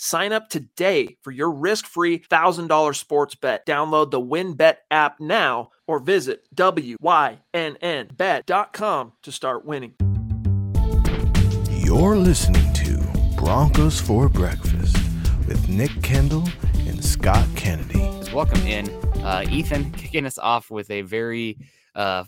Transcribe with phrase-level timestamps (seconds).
[0.00, 3.66] Sign up today for your risk-free $1,000 sports bet.
[3.66, 7.02] Download the WynnBET app now or visit wynnbet.com
[9.22, 9.94] to start winning.
[11.68, 13.04] You're listening to
[13.36, 14.96] Broncos for Breakfast
[15.48, 16.48] with Nick Kendell
[16.88, 18.08] and Scott Kennedy.
[18.32, 18.88] Welcome in.
[19.24, 21.58] Uh, Ethan kicking us off with a very
[21.96, 22.22] uh,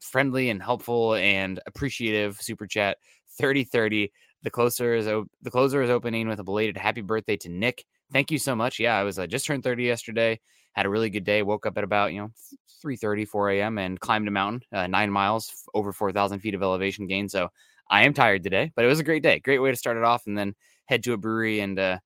[0.00, 2.98] friendly and helpful and appreciative super chat
[3.36, 7.84] 3030 the closer is the closer is opening with a belated happy birthday to Nick.
[8.12, 8.78] Thank you so much.
[8.80, 10.40] Yeah, I was uh, just turned 30 yesterday.
[10.72, 11.42] Had a really good day.
[11.42, 12.30] Woke up at about you know
[12.84, 13.78] 3:30, 4 a.m.
[13.78, 17.28] and climbed a mountain, uh, nine miles, over 4,000 feet of elevation gain.
[17.28, 17.48] So
[17.90, 19.40] I am tired today, but it was a great day.
[19.40, 20.54] Great way to start it off, and then
[20.86, 21.98] head to a brewery and uh,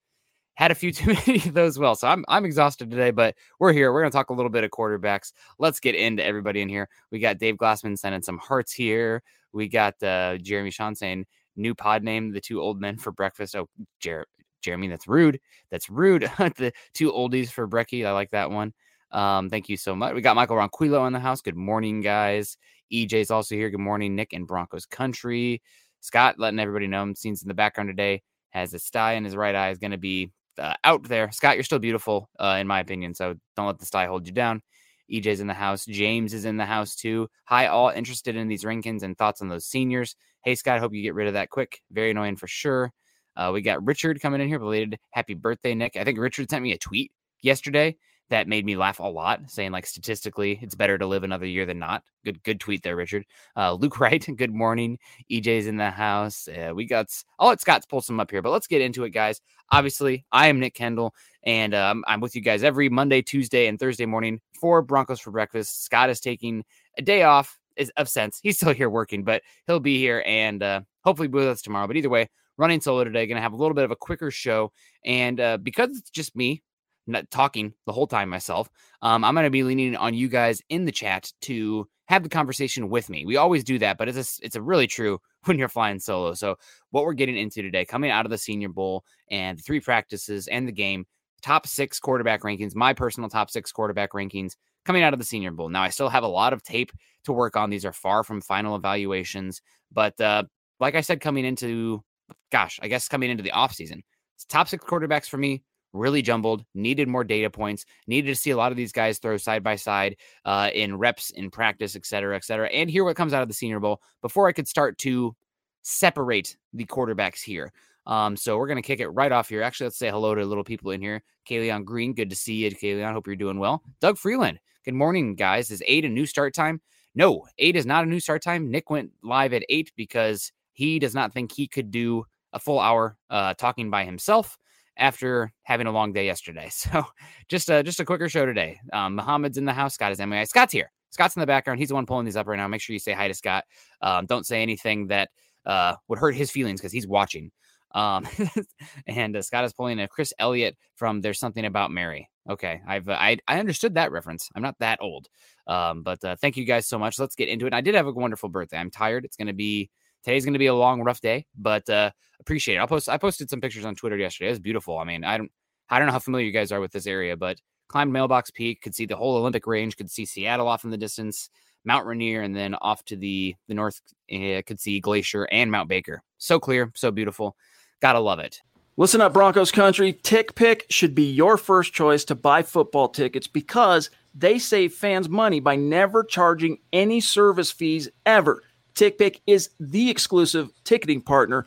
[0.54, 1.78] had a few too many of those.
[1.78, 3.92] Well, so I'm I'm exhausted today, but we're here.
[3.92, 5.32] We're gonna talk a little bit of quarterbacks.
[5.58, 6.88] Let's get into everybody in here.
[7.10, 9.22] We got Dave Glassman sending some hearts here.
[9.52, 11.26] We got uh, Jeremy Sean saying
[11.56, 13.56] new pod name, the two old men for breakfast.
[13.56, 13.68] Oh,
[14.00, 14.26] Jer-
[14.62, 15.40] Jeremy, that's rude.
[15.70, 16.22] That's rude.
[16.38, 18.06] the two oldies for brekkie.
[18.06, 18.72] I like that one.
[19.10, 20.14] Um, thank you so much.
[20.14, 21.40] We got Michael Ronquillo in the house.
[21.40, 22.56] Good morning, guys.
[22.92, 23.70] EJ's also here.
[23.70, 25.62] Good morning, Nick in Broncos country.
[26.00, 29.54] Scott letting everybody know scenes in the background today has a sty in his right
[29.54, 31.30] eye is going to be uh, out there.
[31.32, 33.14] Scott, you're still beautiful, uh, in my opinion.
[33.14, 34.62] So don't let the sty hold you down.
[35.10, 35.84] EJ's in the house.
[35.84, 37.28] James is in the house too.
[37.44, 40.16] Hi, all interested in these rankings and thoughts on those seniors.
[40.42, 41.80] Hey, Scott, hope you get rid of that quick.
[41.90, 42.92] Very annoying for sure.
[43.36, 45.96] Uh, we got Richard coming in here, belated happy birthday, Nick.
[45.96, 47.96] I think Richard sent me a tweet yesterday
[48.30, 51.66] that made me laugh a lot, saying like statistically it's better to live another year
[51.66, 52.02] than not.
[52.24, 53.24] Good, good tweet there, Richard.
[53.56, 54.98] Uh, Luke Wright, good morning.
[55.30, 56.48] EJ's in the house.
[56.48, 57.06] Uh, we got.
[57.38, 59.40] I'll let Scott pull some up here, but let's get into it, guys.
[59.70, 61.10] Obviously, I am Nick Kendell,
[61.42, 65.30] and um, I'm with you guys every Monday, Tuesday, and Thursday morning for Broncos for
[65.30, 65.84] breakfast.
[65.84, 66.64] Scott is taking
[66.96, 68.40] a day off is of sense.
[68.42, 71.86] He's still here working, but he'll be here and uh, hopefully be with us tomorrow.
[71.86, 74.30] But either way, running solo today, going to have a little bit of a quicker
[74.30, 74.72] show.
[75.04, 76.62] And uh, because it's just me
[77.06, 78.70] not talking the whole time myself,
[79.02, 82.30] um, I'm going to be leaning on you guys in the chat to have the
[82.30, 83.26] conversation with me.
[83.26, 86.32] We always do that, but it's a, it's a really true when you're flying solo.
[86.32, 86.56] So
[86.90, 90.48] what we're getting into today, coming out of the Senior Bowl and the three practices
[90.48, 91.04] and the game,
[91.44, 94.56] top six quarterback rankings, my personal top six quarterback rankings
[94.86, 95.68] coming out of the Senior Bowl.
[95.68, 96.90] Now, I still have a lot of tape
[97.24, 97.68] to work on.
[97.68, 99.60] These are far from final evaluations,
[99.92, 100.44] but uh,
[100.80, 102.02] like I said, coming into,
[102.50, 104.00] gosh, I guess coming into the offseason,
[104.48, 105.62] top six quarterbacks for me
[105.92, 109.36] really jumbled, needed more data points, needed to see a lot of these guys throw
[109.36, 113.16] side by side uh, in reps, in practice, et cetera, et cetera, and hear what
[113.16, 115.36] comes out of the Senior Bowl before I could start to
[115.82, 117.70] separate the quarterbacks here.
[118.06, 119.62] Um, so we're going to kick it right off here.
[119.62, 121.22] Actually, let's say hello to little people in here.
[121.48, 123.12] Kayleon Green, good to see you, Kayleon.
[123.12, 123.82] Hope you're doing well.
[124.00, 125.70] Doug Freeland, good morning, guys.
[125.70, 126.80] Is eight a new start time?
[127.14, 128.70] No, eight is not a new start time.
[128.70, 132.80] Nick went live at eight because he does not think he could do a full
[132.80, 134.58] hour uh, talking by himself
[134.96, 136.70] after having a long day yesterday.
[136.70, 137.04] So
[137.48, 138.78] just a just a quicker show today.
[138.92, 139.94] Um, Muhammad's in the house.
[139.94, 140.46] Scott is MIA.
[140.46, 140.90] Scott's here.
[141.10, 141.78] Scott's in the background.
[141.78, 142.66] He's the one pulling these up right now.
[142.66, 143.64] Make sure you say hi to Scott.
[144.02, 145.30] Um, don't say anything that
[145.64, 147.52] uh, would hurt his feelings because he's watching.
[147.94, 148.26] Um,
[149.06, 153.08] and uh, Scott is pulling a Chris Elliott from "There's Something About Mary." Okay, I've
[153.08, 154.50] uh, I I understood that reference.
[154.54, 155.28] I'm not that old,
[155.66, 157.18] um, but uh, thank you guys so much.
[157.18, 157.72] Let's get into it.
[157.72, 158.76] I did have a wonderful birthday.
[158.76, 159.24] I'm tired.
[159.24, 159.90] It's gonna be
[160.24, 162.10] today's gonna be a long, rough day, but uh,
[162.40, 162.78] appreciate it.
[162.78, 163.08] I'll post.
[163.08, 164.48] I posted some pictures on Twitter yesterday.
[164.48, 164.98] It was beautiful.
[164.98, 165.50] I mean, I don't
[165.88, 168.82] I don't know how familiar you guys are with this area, but climbed Mailbox Peak,
[168.82, 171.48] could see the whole Olympic Range, could see Seattle off in the distance.
[171.86, 174.00] Mount Rainier, and then off to the the north,
[174.32, 176.22] uh, could see Glacier and Mount Baker.
[176.38, 177.56] So clear, so beautiful.
[178.00, 178.60] Gotta love it.
[178.96, 180.12] Listen up, Broncos country.
[180.12, 185.58] TickPick should be your first choice to buy football tickets because they save fans money
[185.58, 188.62] by never charging any service fees ever.
[188.94, 191.66] TickPick is the exclusive ticketing partner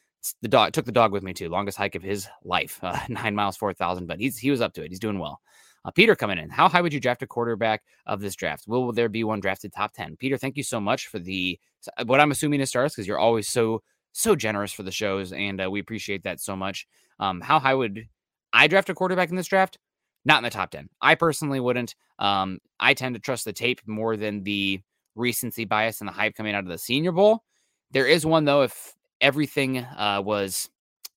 [0.41, 1.49] The dog took the dog with me too.
[1.49, 4.07] Longest hike of his life, uh, nine miles, four thousand.
[4.07, 4.89] But he's he was up to it.
[4.89, 5.41] He's doing well.
[5.83, 6.49] Uh, Peter coming in.
[6.49, 8.67] How high would you draft a quarterback of this draft?
[8.67, 10.15] Will, will there be one drafted top ten?
[10.15, 11.59] Peter, thank you so much for the
[12.05, 13.81] what I'm assuming is stars because you're always so
[14.13, 16.87] so generous for the shows, and uh, we appreciate that so much.
[17.19, 18.07] Um, how high would
[18.53, 19.77] I draft a quarterback in this draft?
[20.23, 20.89] Not in the top ten.
[21.01, 21.95] I personally wouldn't.
[22.19, 24.81] Um, I tend to trust the tape more than the
[25.15, 27.43] recency bias and the hype coming out of the Senior Bowl.
[27.89, 28.61] There is one though.
[28.61, 30.69] If everything uh, was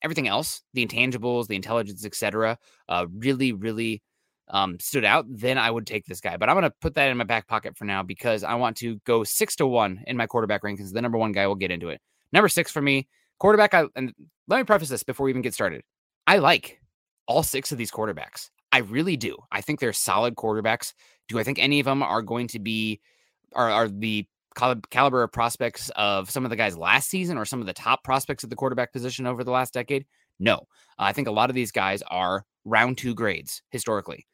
[0.03, 2.59] everything else, the intangibles, the intelligence, etc.,
[2.89, 4.03] uh, really, really
[4.49, 6.37] um, stood out, then I would take this guy.
[6.37, 8.77] But I'm going to put that in my back pocket for now because I want
[8.79, 10.93] to go six to one in my quarterback rankings.
[10.93, 12.01] The number one guy will get into it.
[12.33, 13.09] Number six for me,
[13.39, 13.75] quarterback.
[13.75, 14.13] I, and
[14.49, 15.83] let me preface this before we even get started.
[16.27, 16.81] I like
[17.27, 18.51] all six of these quarterbacks.
[18.73, 19.37] I really do.
[19.53, 20.93] I think they're solid quarterbacks.
[21.29, 23.01] Do I think any of them are going to be
[23.55, 27.61] are, are the caliber of prospects of some of the guys last season or some
[27.61, 30.07] of the top prospects at the quarterback position over the last decade?
[30.39, 30.67] No.
[30.99, 34.27] I think a lot of these guys are round two grades historically.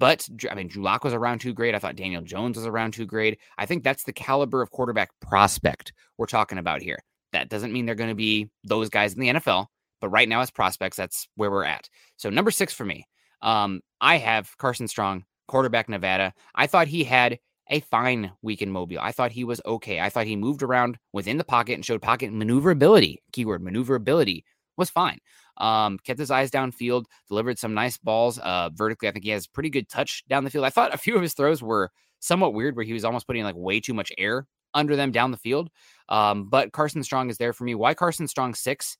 [0.00, 1.74] But I mean, Drew Lock was a round two grade.
[1.74, 3.38] I thought Daniel Jones was a round two grade.
[3.58, 6.98] I think that's the caliber of quarterback prospect we're talking about here.
[7.32, 9.66] That doesn't mean they're going to be those guys in the NFL,
[10.00, 11.88] but right now as prospects, that's where we're at.
[12.16, 13.08] So number six for me,
[13.42, 16.32] um, I have Carson Strong, quarterback Nevada.
[16.54, 17.38] I thought he had
[17.68, 18.98] a fine week in Mobile.
[19.00, 20.00] I thought he was okay.
[20.00, 23.22] I thought he moved around within the pocket and showed pocket maneuverability.
[23.32, 24.44] Keyword maneuverability
[24.76, 25.18] was fine.
[25.56, 29.08] Um, kept his eyes downfield, delivered some nice balls uh, vertically.
[29.08, 30.64] I think he has pretty good touch down the field.
[30.64, 31.90] I thought a few of his throws were
[32.20, 35.30] somewhat weird, where he was almost putting like way too much air under them down
[35.30, 35.70] the field.
[36.08, 37.74] Um, but Carson Strong is there for me.
[37.74, 38.98] Why Carson Strong six?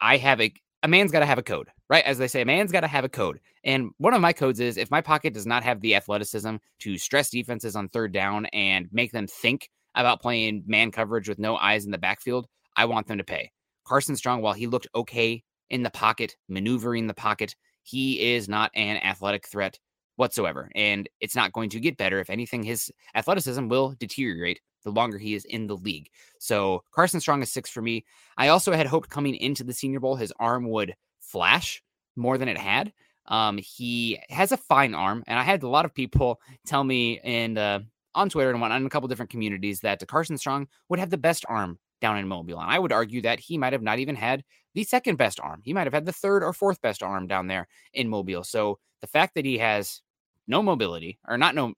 [0.00, 2.04] I have a a man's got to have a code, right?
[2.04, 3.40] As they say, a man's got to have a code.
[3.64, 6.98] And one of my codes is if my pocket does not have the athleticism to
[6.98, 11.56] stress defenses on third down and make them think about playing man coverage with no
[11.56, 12.46] eyes in the backfield,
[12.76, 13.50] I want them to pay.
[13.84, 18.70] Carson Strong, while he looked okay in the pocket, maneuvering the pocket, he is not
[18.74, 19.78] an athletic threat
[20.20, 20.70] whatsoever.
[20.76, 22.20] And it's not going to get better.
[22.20, 26.08] If anything, his athleticism will deteriorate the longer he is in the league.
[26.38, 28.04] So Carson Strong is six for me.
[28.36, 31.82] I also had hoped coming into the Senior Bowl his arm would flash
[32.16, 32.92] more than it had.
[33.26, 37.20] Um, he has a fine arm, and I had a lot of people tell me
[37.20, 37.80] and uh,
[38.14, 41.18] on Twitter and whatnot in a couple different communities that Carson Strong would have the
[41.18, 42.58] best arm down in Mobile.
[42.58, 44.42] And I would argue that he might have not even had
[44.74, 45.60] the second best arm.
[45.64, 48.42] He might have had the third or fourth best arm down there in Mobile.
[48.42, 50.02] So the fact that he has
[50.50, 51.72] no mobility or not no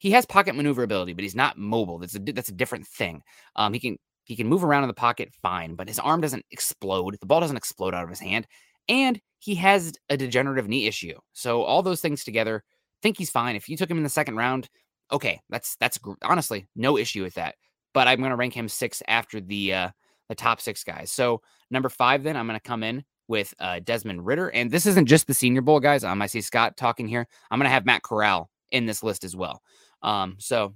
[0.00, 1.98] he has pocket maneuverability, but he's not mobile.
[1.98, 3.22] That's a that's a different thing.
[3.54, 6.44] Um, he can he can move around in the pocket fine, but his arm doesn't
[6.50, 7.18] explode.
[7.20, 8.46] The ball doesn't explode out of his hand,
[8.88, 11.18] and he has a degenerative knee issue.
[11.34, 12.64] So all those things together,
[13.02, 13.56] think he's fine.
[13.56, 14.70] If you took him in the second round,
[15.12, 17.56] okay, that's that's honestly no issue with that.
[17.92, 19.90] But I'm going to rank him six after the uh,
[20.30, 21.12] the top six guys.
[21.12, 24.48] So number five, then I'm going to come in with uh, Desmond Ridder.
[24.48, 26.02] and this isn't just the Senior Bowl guys.
[26.02, 27.26] Um, I see Scott talking here.
[27.50, 29.62] I'm going to have Matt Corral in this list as well.
[30.02, 30.74] Um, so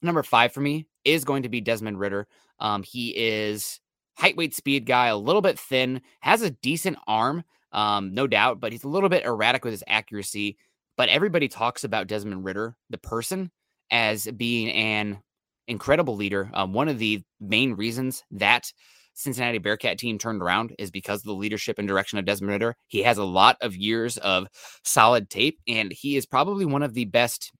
[0.00, 2.28] number five for me is going to be Desmond Ridder.
[2.60, 3.80] Um, he is
[4.16, 7.42] height, weight, speed guy, a little bit thin, has a decent arm,
[7.72, 10.58] um, no doubt, but he's a little bit erratic with his accuracy.
[10.96, 13.50] But everybody talks about Desmond Ridder, the person,
[13.90, 15.18] as being an
[15.66, 16.50] incredible leader.
[16.54, 18.72] Um, one of the main reasons that
[19.20, 22.76] Cincinnati Bearcat team turned around is because of the leadership and direction of Desmond Ridder.
[22.86, 24.48] He has a lot of years of
[24.82, 27.52] solid tape, and he is probably one of the best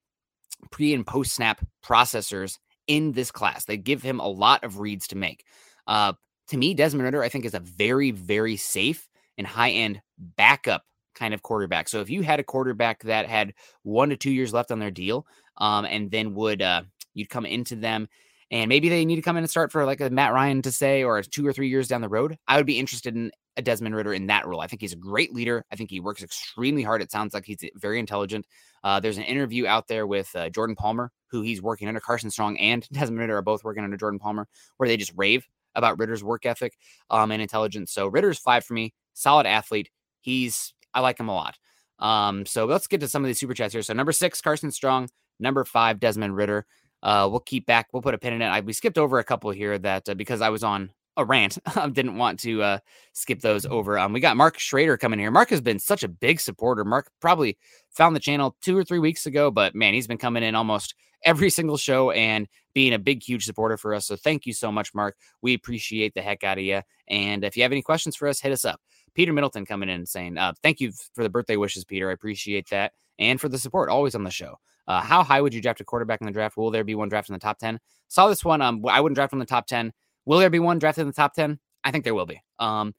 [0.71, 3.65] pre and post snap processors in this class.
[3.65, 5.45] They give him a lot of reads to make.
[5.85, 6.13] Uh,
[6.47, 10.83] to me, Desmond Ridder, I think, is a very, very safe and high end backup
[11.13, 11.89] kind of quarterback.
[11.89, 13.53] So if you had a quarterback that had
[13.83, 15.27] one to two years left on their deal,
[15.57, 16.81] um, and then would uh,
[17.13, 18.07] you'd come into them
[18.51, 20.71] and maybe they need to come in and start for like a Matt Ryan to
[20.71, 23.61] say or two or three years down the road, I would be interested in a
[23.61, 24.61] Desmond Ridder in that role.
[24.61, 25.65] I think he's a great leader.
[25.71, 27.01] I think he works extremely hard.
[27.01, 28.45] It sounds like he's very intelligent.
[28.83, 31.99] Uh, there's an interview out there with uh, Jordan Palmer, who he's working under.
[31.99, 35.47] Carson Strong and Desmond Ridder are both working under Jordan Palmer, where they just rave
[35.75, 36.73] about Ridder's work ethic
[37.09, 37.91] um, and intelligence.
[37.93, 38.93] So Ridder's five for me.
[39.13, 39.89] Solid athlete.
[40.19, 41.57] He's I like him a lot.
[41.99, 43.81] Um, so let's get to some of these super chats here.
[43.81, 45.09] So number six, Carson Strong.
[45.39, 46.65] Number five, Desmond Ridder.
[47.03, 47.87] Uh, we'll keep back.
[47.91, 48.47] We'll put a pin in it.
[48.47, 51.57] I, we skipped over a couple here that uh, because I was on a rant.
[51.75, 52.79] I didn't want to uh,
[53.13, 53.97] skip those over.
[53.97, 55.31] Um, we got Mark Schrader coming here.
[55.31, 56.83] Mark has been such a big supporter.
[56.85, 57.57] Mark probably
[57.89, 60.95] found the channel two or three weeks ago, but man, he's been coming in almost
[61.23, 64.07] every single show and being a big, huge supporter for us.
[64.07, 65.17] So thank you so much, Mark.
[65.41, 66.81] We appreciate the heck out of you.
[67.07, 68.79] And if you have any questions for us, hit us up.
[69.13, 72.09] Peter Middleton coming in and saying, uh, thank you for the birthday wishes, Peter.
[72.09, 72.93] I appreciate that.
[73.19, 74.57] And for the support always on the show.
[74.91, 76.57] Uh, how high would you draft a quarterback in the draft?
[76.57, 77.79] Will there be one draft in the top 10?
[78.09, 78.61] Saw this one.
[78.61, 79.93] Um, I wouldn't draft in the top 10.
[80.25, 81.57] Will there be one drafted in the top 10?
[81.85, 82.41] I think there will be.
[82.59, 82.93] Um,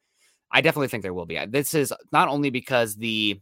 [0.51, 1.39] I definitely think there will be.
[1.45, 3.39] This is not only because the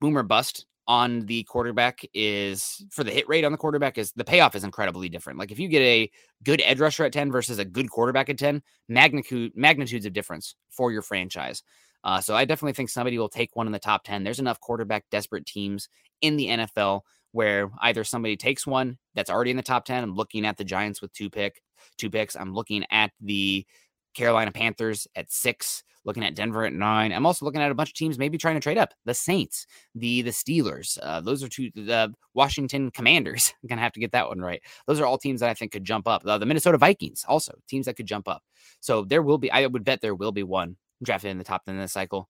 [0.00, 4.24] boomer bust on the quarterback is for the hit rate on the quarterback is the
[4.24, 5.40] payoff is incredibly different.
[5.40, 6.08] Like if you get a
[6.44, 10.54] good edge rusher at 10 versus a good quarterback at 10, magnitude magnitudes of difference
[10.70, 11.64] for your franchise.
[12.04, 14.22] Uh, so I definitely think somebody will take one in the top 10.
[14.22, 15.88] There's enough quarterback desperate teams
[16.20, 17.00] in the NFL
[17.34, 20.04] where either somebody takes one that's already in the top 10.
[20.04, 21.60] I'm looking at the Giants with two pick,
[21.98, 22.36] two picks.
[22.36, 23.66] I'm looking at the
[24.14, 27.12] Carolina Panthers at six, looking at Denver at nine.
[27.12, 28.94] I'm also looking at a bunch of teams maybe trying to trade up.
[29.04, 30.96] The Saints, the the Steelers.
[31.02, 31.72] Uh, those are two.
[31.74, 33.52] The Washington Commanders.
[33.64, 34.62] I'm gonna have to get that one right.
[34.86, 36.24] Those are all teams that I think could jump up.
[36.24, 38.44] Uh, the Minnesota Vikings also teams that could jump up.
[38.78, 39.50] So there will be.
[39.50, 42.28] I would bet there will be one drafted in the top 10 in the cycle.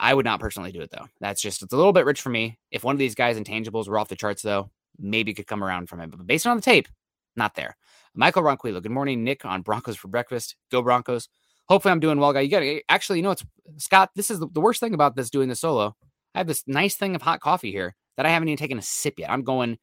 [0.00, 1.06] I would not personally do it though.
[1.20, 2.58] That's just it's a little bit rich for me.
[2.70, 5.88] If one of these guys intangibles were off the charts though, maybe could come around
[5.90, 6.10] from it.
[6.10, 6.88] But based on the tape,
[7.36, 7.76] not there.
[8.14, 8.82] Michael Ronquillo.
[8.82, 10.56] Good morning, Nick on Broncos for breakfast.
[10.70, 11.28] Go Broncos.
[11.68, 12.40] Hopefully I'm doing well, guy.
[12.40, 13.44] You got to eh, actually, you know, it's
[13.76, 14.10] Scott.
[14.16, 15.94] This is the, the worst thing about this doing the solo.
[16.34, 18.82] I have this nice thing of hot coffee here that I haven't even taken a
[18.82, 19.30] sip yet.
[19.30, 19.78] I'm going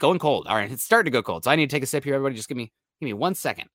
[0.00, 0.48] going cold.
[0.48, 1.44] All right, it's starting to go cold.
[1.44, 2.14] So I need to take a sip here.
[2.16, 3.68] Everybody, just give me give me one second.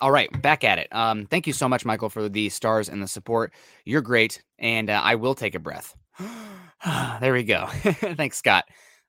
[0.00, 0.88] All right, back at it.
[0.92, 3.52] Um, thank you so much, Michael, for the stars and the support.
[3.84, 5.94] You're great, and uh, I will take a breath.
[7.20, 7.66] there we go.
[7.72, 8.64] Thanks, Scott.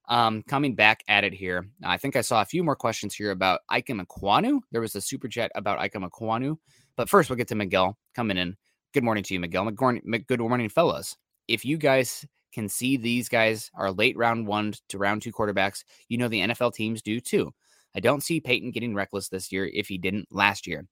[0.10, 3.32] Um, coming back at it here, I think I saw a few more questions here
[3.32, 4.62] about Ikem Ekwonu.
[4.72, 6.58] There was a super chat about Ikem Ekwonu,
[6.96, 8.56] but first we'll get to Miguel coming in.
[8.94, 9.70] Good morning to you, Miguel.
[9.70, 11.18] Good morning, fellas.
[11.50, 15.84] If you guys can see these guys are late round one to round two quarterbacks,
[16.08, 17.54] you know the NFL teams do too.
[17.98, 20.86] I don't see Paton getting reckless this year if he didn't last year.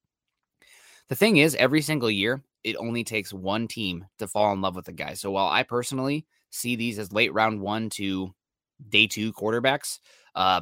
[1.07, 4.75] The thing is, every single year, it only takes one team to fall in love
[4.75, 5.13] with a guy.
[5.13, 8.33] So while I personally see these as late round one to
[8.89, 9.99] day two quarterbacks,
[10.33, 10.61] uh,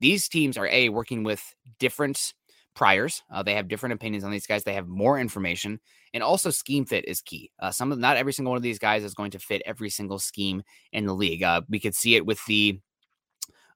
[0.00, 1.42] these teams are a working with
[1.80, 2.32] different
[2.76, 3.24] priors.
[3.28, 4.62] Uh, they have different opinions on these guys.
[4.62, 5.80] They have more information,
[6.14, 7.50] and also scheme fit is key.
[7.58, 9.90] Uh, some of not every single one of these guys is going to fit every
[9.90, 10.62] single scheme
[10.92, 11.42] in the league.
[11.42, 12.78] Uh, we could see it with the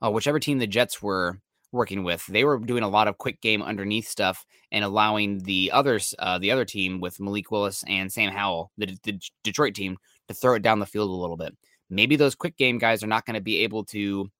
[0.00, 1.40] uh, whichever team the Jets were
[1.73, 2.25] working with.
[2.26, 6.38] They were doing a lot of quick game underneath stuff and allowing the others, uh,
[6.38, 10.54] the other team with Malik Willis and Sam Howell, the, the Detroit team, to throw
[10.54, 11.56] it down the field a little bit.
[11.90, 14.30] Maybe those quick game guys are not going to be able to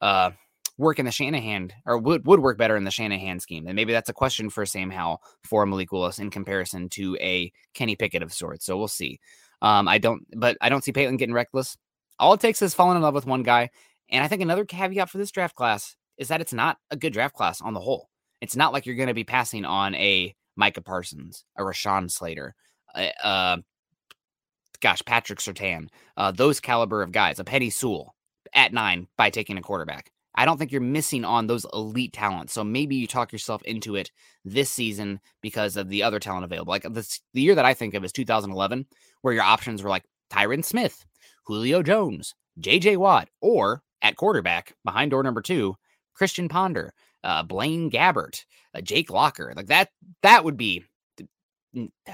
[0.00, 0.30] uh,
[0.78, 3.66] work in the Shanahan or would, would work better in the Shanahan scheme.
[3.66, 7.52] And maybe that's a question for Sam Howell for Malik Willis in comparison to a
[7.74, 8.64] Kenny Pickett of sorts.
[8.64, 9.18] So we'll see.
[9.62, 11.76] Um, I don't, but I don't see Paton getting reckless.
[12.18, 13.70] All it takes is falling in love with one guy.
[14.10, 17.12] And I think another caveat for this draft class is that it's not a good
[17.12, 18.08] draft class on the whole.
[18.40, 22.54] It's not like you're going to be passing on a Micah Parsons, a Rashawn Slater,
[22.94, 23.56] uh, uh
[24.80, 28.14] gosh, Patrick Surtain, uh, those caliber of guys, a Penei Sewell
[28.52, 30.10] at nine by taking a quarterback.
[30.34, 32.52] I don't think you're missing on those elite talents.
[32.52, 34.10] So maybe you talk yourself into it
[34.44, 36.70] this season because of the other talent available.
[36.70, 38.86] Like this, the year that I think of is 2011,
[39.20, 41.04] where your options were like Tyron Smith,
[41.44, 45.76] Julio Jones, JJ Watt, or at quarterback behind door number two,
[46.14, 46.92] Christian Ponder,
[47.24, 49.52] uh, Blaine Gabbert, uh, Jake Locker.
[49.56, 49.90] Like that,
[50.22, 50.84] that would be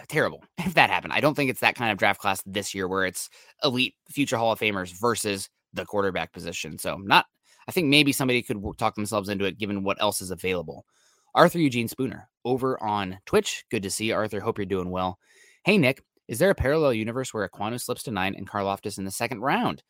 [0.09, 1.13] terrible if that happened.
[1.13, 3.29] I don't think it's that kind of draft class this year where it's
[3.65, 6.79] elite future Hall of Famers versus the quarterback position.
[6.79, 7.27] So not,
[7.67, 10.87] I think maybe somebody could talk themselves into it given what else is available.
[11.35, 13.65] Arthur Eugene Spooner over on Twitch.
[13.71, 14.41] Good to see you, Arthur.
[14.41, 15.19] Hope you're doing well.
[15.65, 19.05] Hey, Nick, is there a parallel universe where Ekwonu slips to nine and Karlaftis in
[19.05, 19.83] the second round?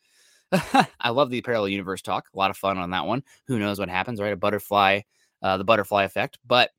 [0.99, 2.27] I love the parallel universe talk.
[2.33, 3.23] A lot of fun on that one.
[3.47, 4.33] Who knows what happens, right?
[4.33, 5.01] A butterfly,
[5.41, 6.39] uh, the butterfly effect.
[6.45, 6.71] But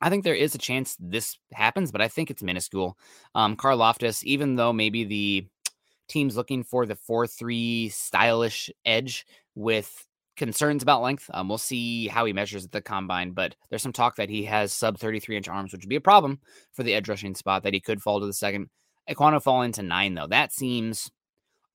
[0.00, 2.98] I think there is a chance this happens, but I think it's minuscule.
[3.34, 5.46] Um, Karlaftis, even though maybe the
[6.08, 10.06] team's looking for the 4 3 stylish edge with
[10.36, 13.32] concerns about length, um, we'll see how he measures at the combine.
[13.32, 16.00] But there's some talk that he has sub 33 inch arms, which would be a
[16.00, 16.40] problem
[16.72, 18.68] for the edge rushing spot, that he could fall to the second.
[19.08, 20.28] Ekwonu fall into nine, though.
[20.28, 21.10] That seems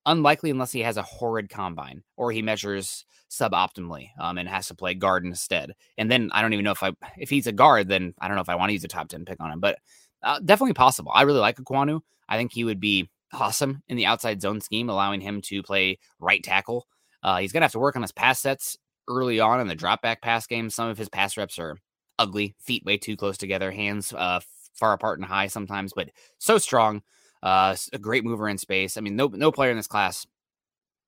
[0.08, 4.76] unlikely unless he has a horrid combine or he measures suboptimally um, and has to
[4.76, 5.74] play guard instead.
[5.98, 8.36] And then I don't even know if I if he's a guard, then I don't
[8.36, 9.78] know if I want to use a top ten pick on him, but
[10.24, 11.12] uh, definitely possible.
[11.14, 12.00] I really like Ekwonu.
[12.28, 16.00] I think he would be awesome in the outside zone scheme, allowing him to play
[16.20, 16.88] right tackle.
[17.22, 18.78] Uh, he's gonna have to work on his pass sets
[19.10, 20.70] early on in the drop back pass game.
[20.70, 21.78] Some of his pass reps are
[22.18, 24.40] ugly, feet way too close together, hands uh,
[24.74, 27.02] far apart and high sometimes, but so strong.
[27.44, 28.98] Uh, a great mover in space.
[28.98, 30.25] I mean, no no player in this class,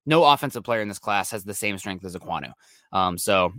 [0.05, 2.51] no offensive player in this class has the same strength as Ekwonu.
[2.91, 3.53] Um, so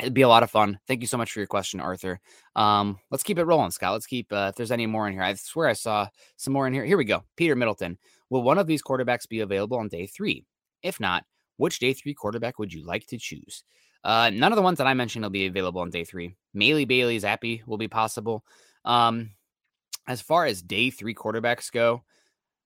[0.00, 0.78] it'd be a lot of fun.
[0.86, 2.20] Thank you so much for your question, Arthur.
[2.56, 3.92] Um, let's keep it rolling, Scott.
[3.92, 5.22] Let's keep uh, if there's any more in here.
[5.22, 6.84] I swear I saw some more in here.
[6.84, 7.24] Here we go.
[7.36, 7.98] Peter Middleton.
[8.30, 10.44] Will one of these quarterbacks be available on day three?
[10.82, 11.24] If not,
[11.56, 13.64] which day three quarterback would you like to choose?
[14.04, 16.36] Uh, none of the ones that I mentioned will be available on day three.
[16.54, 18.44] Maley Bailey Zappe will be possible.
[18.84, 19.30] Um,
[20.08, 22.02] as far as day three quarterbacks go,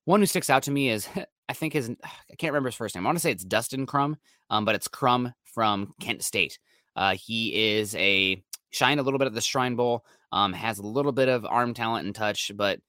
[0.04, 1.08] one who sticks out to me is
[1.48, 3.04] I think his I can't remember his first name.
[3.04, 4.16] I want to say it's Dustin Crum,
[4.48, 6.58] um, but it's Crum from Kent State.
[6.96, 10.86] Uh, he is a shine a little bit at the Shrine Bowl, um, has a
[10.86, 12.80] little bit of arm talent and touch, but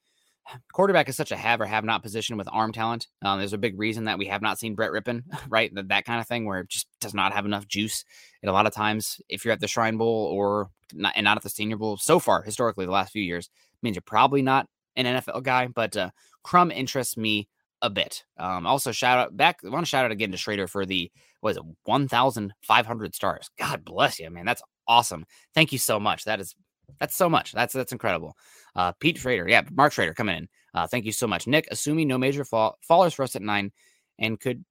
[0.73, 3.07] quarterback is such a have or have not position with arm talent.
[3.21, 5.73] Um, there's a big reason that we have not seen Brett Rypien, right?
[5.73, 8.05] That, that kind of thing where it just does not have enough juice.
[8.41, 11.37] And a lot of times, if you're at the Shrine Bowl or not, and not
[11.37, 13.49] at the Senior Bowl, so far historically the last few years,
[13.83, 15.67] means you're probably not an NFL guy.
[15.67, 16.09] But uh,
[16.43, 17.47] Crum interests me
[17.81, 18.23] a bit.
[18.37, 19.59] Um, also, shout out back.
[19.65, 21.11] I want to shout out again to Schrader for the
[21.41, 23.49] was it 1,500 stars.
[23.59, 24.45] God bless you, man.
[24.45, 25.25] That's awesome.
[25.53, 26.23] Thank you so much.
[26.23, 26.55] That is
[26.99, 27.51] that's so much.
[27.51, 28.35] That's that's incredible.
[28.75, 30.49] Uh, Pete Schrader, yeah, Mark Schrader coming in.
[30.73, 31.67] Uh, thank you so much, Nick.
[31.69, 33.71] Assuming no major fall fallers for us at nine,
[34.17, 34.63] and could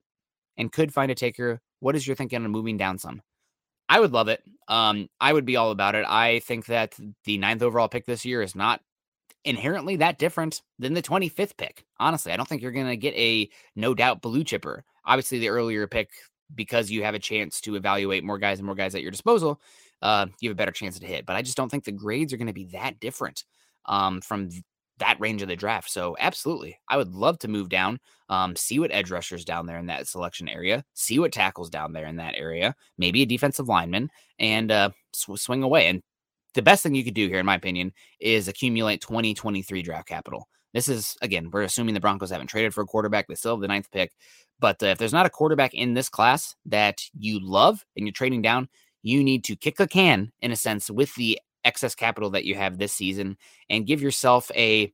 [0.56, 1.60] and could find a taker.
[1.80, 3.22] What is your thinking on moving down some?
[3.88, 4.42] I would love it.
[4.68, 6.06] Um, I would be all about it.
[6.08, 8.80] I think that the ninth overall pick this year is not
[9.44, 11.84] inherently that different than the 25th pick.
[11.98, 14.84] Honestly, I don't think you're going to get a no doubt blue chipper.
[15.04, 16.10] Obviously, the earlier pick,
[16.54, 19.60] because you have a chance to evaluate more guys and more guys at your disposal,
[20.02, 21.26] uh, you have a better chance to hit.
[21.26, 23.44] But I just don't think the grades are going to be that different
[23.86, 24.50] um, from
[24.98, 25.90] that range of the draft.
[25.90, 29.78] So absolutely, I would love to move down, um, see what edge rushers down there
[29.78, 33.68] in that selection area, see what tackles down there in that area, maybe a defensive
[33.68, 35.88] lineman, and uh, sw- swing away.
[35.88, 36.02] And
[36.54, 40.48] the best thing you could do here, in my opinion, is accumulate 2023 draft capital.
[40.72, 43.60] This is again, we're assuming the Broncos haven't traded for a quarterback; they still have
[43.60, 44.12] the ninth pick.
[44.58, 48.12] But uh, if there's not a quarterback in this class that you love and you're
[48.12, 48.68] trading down,
[49.02, 52.54] you need to kick a can in a sense with the excess capital that you
[52.54, 53.36] have this season
[53.68, 54.92] and give yourself a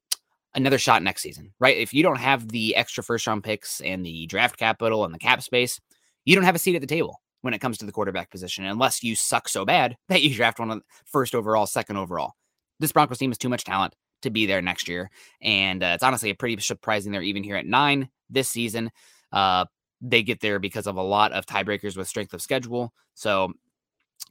[0.54, 1.76] another shot next season, right?
[1.76, 5.18] If you don't have the extra first round picks and the draft capital and the
[5.18, 5.80] cap space,
[6.24, 8.64] you don't have a seat at the table when it comes to the quarterback position,
[8.64, 12.32] unless you suck so bad that you draft one first overall, second overall.
[12.80, 15.10] This Broncos team has too much talent to be there next year.
[15.40, 18.90] And uh, it's honestly a pretty surprising they're even here at nine this season.
[19.32, 19.66] Uh,
[20.00, 22.92] they get there because of a lot of tiebreakers with strength of schedule.
[23.14, 23.52] So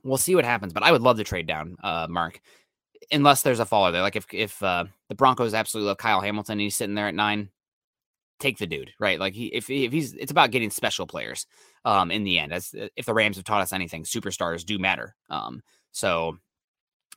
[0.03, 0.73] we'll see what happens.
[0.73, 2.39] But I would love to trade down, uh, Mark,
[3.11, 4.01] unless there's a faller there.
[4.01, 7.15] Like if if uh, the Broncos absolutely love Kyle Hamilton and he's sitting there at
[7.15, 7.49] nine,
[8.39, 9.19] take the dude, right?
[9.19, 11.45] Like he if if he's it's about getting special players.
[11.85, 14.77] Um, in the end, as uh, if the Rams have taught us anything, superstars do
[14.77, 15.15] matter.
[15.29, 15.61] Um,
[15.93, 16.37] so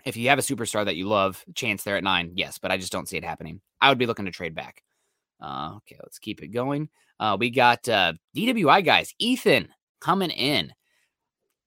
[0.05, 2.77] if you have a superstar that you love, chance there at nine, yes, but I
[2.77, 3.61] just don't see it happening.
[3.81, 4.83] I would be looking to trade back.
[5.41, 6.89] Uh, okay, let's keep it going.
[7.19, 9.69] Uh, we got uh, DWI guys, Ethan
[10.01, 10.73] coming in.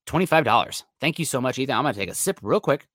[0.07, 0.83] $25.
[0.99, 1.75] Thank you so much, Ethan.
[1.75, 2.87] I'm going to take a sip real quick.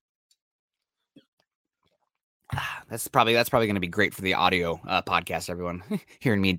[2.88, 5.50] That's probably that's probably going to be great for the audio uh, podcast.
[5.50, 5.82] Everyone
[6.20, 6.58] hearing me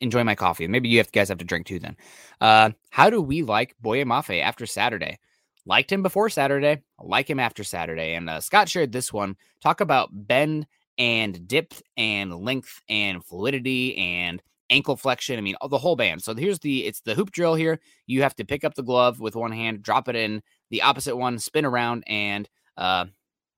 [0.00, 0.66] enjoy my coffee.
[0.66, 1.78] Maybe you have, guys have to drink too.
[1.78, 1.96] Then,
[2.40, 5.18] uh, how do we like Boye Mafe after Saturday?
[5.66, 6.82] Liked him before Saturday.
[6.98, 8.14] Like him after Saturday.
[8.14, 9.36] And uh, Scott shared this one.
[9.62, 15.38] Talk about bend and depth and length and fluidity and ankle flexion.
[15.38, 16.22] I mean, the whole band.
[16.22, 17.80] So here's the it's the hoop drill here.
[18.06, 21.16] You have to pick up the glove with one hand, drop it in the opposite
[21.16, 23.06] one, spin around, and uh,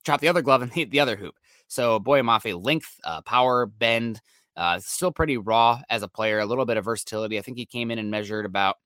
[0.05, 1.35] drop the other glove and hit the other hoop.
[1.71, 4.21] So Boye Mafe, length, uh, power, bend,
[4.57, 6.41] uh, still pretty raw as a player.
[6.41, 7.39] A little bit of versatility.
[7.39, 8.77] I think he came in and measured about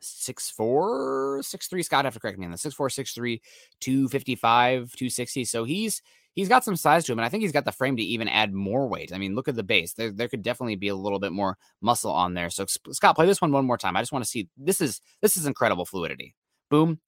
[0.00, 1.82] six four, six three.
[1.82, 3.42] Scott have to correct me on the six four, six three,
[3.80, 5.44] two fifty five, two sixty.
[5.44, 6.00] So he's
[6.32, 8.26] he's got some size to him, and I think he's got the frame to even
[8.26, 9.12] add more weight.
[9.12, 11.58] I mean, look at the base; there, there could definitely be a little bit more
[11.82, 12.48] muscle on there.
[12.48, 13.96] So Scott, play this one one more time.
[13.96, 16.34] I just want to see this is this is incredible fluidity.
[16.70, 17.00] Boom,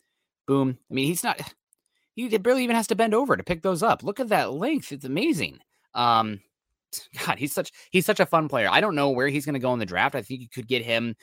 [0.46, 0.76] boom.
[0.90, 1.40] I mean, he's not.
[2.28, 4.02] He barely even has to bend over to pick those up.
[4.02, 5.58] Look at that length; it's amazing.
[5.94, 6.40] Um,
[7.26, 8.68] God, he's such he's such a fun player.
[8.70, 10.14] I don't know where he's going to go in the draft.
[10.14, 11.14] I think you could get him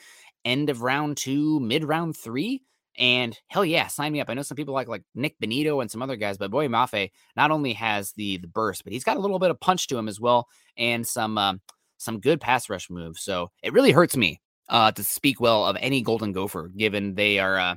[0.44, 2.62] end of round two, mid round three.
[2.96, 4.28] And hell yeah, sign me up.
[4.28, 7.10] I know some people like like Nik Bonitto and some other guys, but Boye Mafe
[7.36, 9.98] not only has the the burst, but he's got a little bit of punch to
[9.98, 11.60] him as well, and some um,
[11.98, 13.22] some good pass rush moves.
[13.22, 17.38] So it really hurts me uh, to speak well of any Golden Gopher, given they
[17.38, 17.74] are uh,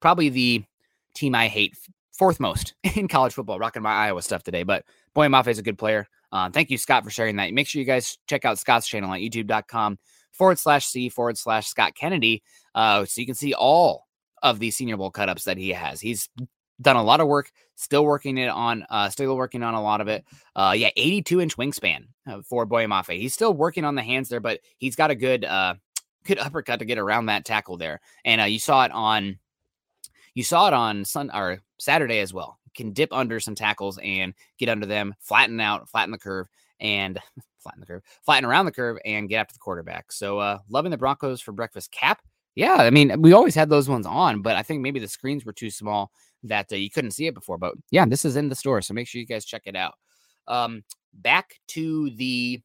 [0.00, 0.64] probably the
[1.14, 1.76] team I hate
[2.16, 3.58] fourth most in college football.
[3.58, 6.06] Rocking my Iowa stuff today, but Boye Mafe is a good player.
[6.32, 7.52] Uh, thank you, Scott, for sharing that.
[7.52, 9.98] Make sure you guys check out Scott's channel at youtube.com
[10.32, 12.42] forward slash C forward slash Scott Kennedy.
[12.74, 14.06] Uh, so you can see all
[14.42, 16.00] of these Senior Bowl cutups that he has.
[16.00, 16.28] He's
[16.80, 20.00] done a lot of work, still working it on, uh, still working on a lot
[20.00, 20.24] of it.
[20.56, 23.18] Uh, yeah, 82 inch wingspan uh, for Boye Mafe.
[23.18, 25.74] He's still working on the hands there, but he's got a good, uh,
[26.24, 28.00] good uppercut to get around that tackle there.
[28.24, 29.38] And uh, you saw it on,
[30.34, 32.58] you saw it on Sun or Saturday as well.
[32.74, 36.48] Can dip under some tackles and get under them, flatten out, flatten the curve,
[36.80, 37.18] and
[37.58, 40.10] flatten the curve, flatten around the curve, and get after the quarterback.
[40.12, 42.20] So, uh, loving the Broncos for breakfast cap.
[42.56, 45.44] Yeah, I mean, we always had those ones on, but I think maybe the screens
[45.44, 46.12] were too small
[46.44, 47.58] that uh, you couldn't see it before.
[47.58, 49.94] But yeah, this is in the store, so make sure you guys check it out.
[50.46, 52.60] Um, back to the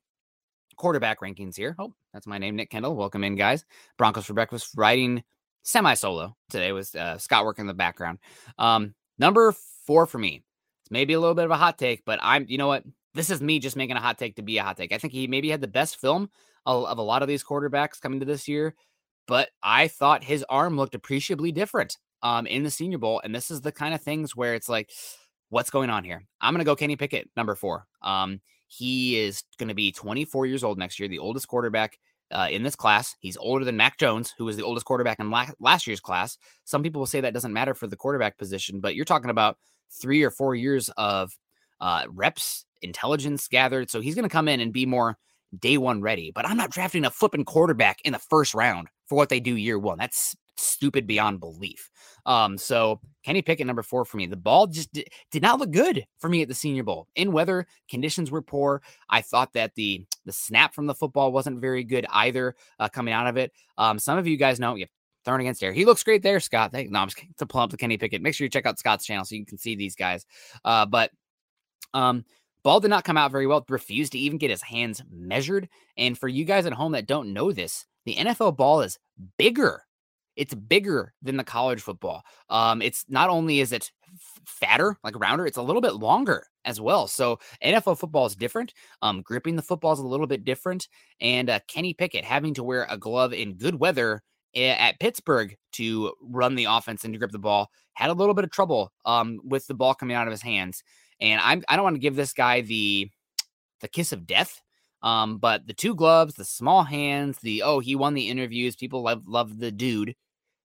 [0.75, 1.75] quarterback rankings here.
[1.79, 2.95] Oh, that's my name, Nick Kendell.
[2.95, 3.65] Welcome in, guys.
[3.97, 5.23] Broncos for breakfast, writing
[5.63, 8.19] semi solo today with uh, Scott working in the background.
[8.58, 9.53] Um, number
[9.86, 10.43] four for me.
[10.82, 12.84] It's maybe a little bit of a hot take, but I'm, you know what?
[13.13, 14.91] This is me just making a hot take to be a hot take.
[14.91, 16.29] I think he maybe had the best film
[16.65, 18.75] of, a lot of these quarterbacks coming to this year,
[19.27, 23.21] but I thought his arm looked appreciably different um, in the Senior Bowl.
[23.23, 24.91] And this is the kind of things where it's like,
[25.49, 26.23] what's going on here?
[26.39, 27.88] I'm going to go Kenny Pickett, number four.
[28.01, 31.97] Um, he is going to be 24 years old next year, the oldest quarterback
[32.31, 33.15] uh, in this class.
[33.19, 36.37] He's older than Mac Jones, who was the oldest quarterback in la- last year's class.
[36.65, 39.57] Some people will say that doesn't matter for the quarterback position, but you're talking about
[39.91, 41.31] three or four years of
[41.81, 43.89] uh, reps, intelligence gathered.
[43.89, 45.17] So he's going to come in and be more
[45.57, 46.31] day one ready.
[46.33, 49.55] But I'm not drafting a flipping quarterback in the first round for what they do
[49.55, 49.97] year one.
[49.97, 51.89] That's stupid beyond belief.
[52.26, 54.28] Um, so Kenny Pickett, number four for me.
[54.28, 57.08] The ball just did, did not look good for me at the Senior Bowl.
[57.15, 58.82] In weather, conditions were poor.
[59.10, 63.13] I thought that the the snap from the football wasn't very good either uh, coming
[63.13, 63.52] out of it.
[63.78, 64.88] Um, some of you guys know, yeah,
[65.26, 65.74] throwing against air.
[65.74, 66.72] He looks great there, Scott.
[66.72, 68.22] Thank, no, I'm just to pull up the Kenny Pickett.
[68.22, 70.26] Make sure you check out Scott's channel so you can see these guys.
[70.63, 71.12] Uh, but
[71.93, 72.24] um,
[72.63, 75.69] Ball did not come out very well, refused to even get his hands measured.
[75.98, 79.00] And for you guys at home that don't know this, the NFL ball is
[79.38, 79.84] bigger
[80.39, 82.23] it's bigger than the college football.
[82.49, 83.91] Um, it's not only is it
[84.45, 87.08] fatter, like rounder, it's a little bit longer as well.
[87.08, 88.73] So NFL football is different.
[89.02, 90.88] Um, gripping the football is a little bit different.
[91.19, 94.23] And uh, Kenny Pickett having to wear a glove in good weather
[94.56, 98.45] at Pittsburgh to run the offense and to grip the ball had a little bit
[98.45, 100.84] of trouble um, with the ball coming out of his hands.
[101.19, 103.10] And I'm I don't want to give this guy the
[103.82, 104.62] the kiss of death.
[105.02, 108.78] Um, but the two gloves, the small hands, the oh, he won the interviews.
[108.78, 110.15] People love love the dude.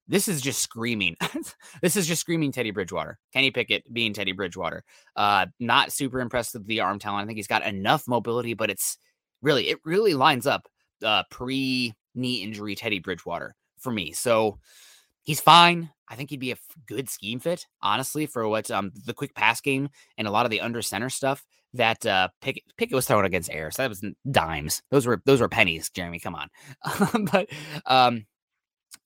[0.07, 1.17] This is just screaming.
[1.83, 3.19] this is just screaming Teddy Bridgewater.
[3.33, 4.85] Kenny Pickett being Teddy Bridgewater.
[5.17, 7.25] Uh, not super impressed with the arm talent.
[7.25, 8.99] I think he's got enough mobility, but it's
[9.41, 10.69] really, it really lines up
[11.03, 14.13] uh, pre knee injury Teddy Bridgewater for me.
[14.13, 14.59] So
[15.23, 15.91] he's fine.
[16.09, 19.61] I think he'd be a good scheme fit, honestly, for what um the quick pass
[19.61, 19.89] game
[20.19, 23.51] and a lot of the under center stuff that uh Pickett, Pickett was throwing against
[23.51, 23.71] air.
[23.71, 24.83] So that was dimes.
[24.91, 26.21] Those were those were pennies, Jeremy.
[26.21, 26.49] Come on.
[27.33, 27.49] but
[27.87, 28.27] um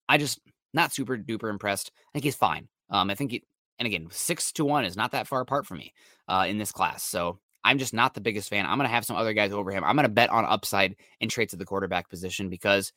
[0.08, 0.40] I just
[0.74, 1.90] not super duper impressed.
[1.94, 2.68] I think he's fine.
[2.90, 3.44] Um, I think he,
[3.78, 5.92] and again, six to one is not that far apart from me
[6.28, 7.02] uh, in this class.
[7.02, 8.66] So I'm just not the biggest fan.
[8.66, 9.84] I'm going to have some other guys over him.
[9.84, 12.92] I'm going to bet on upside and traits of the quarterback position because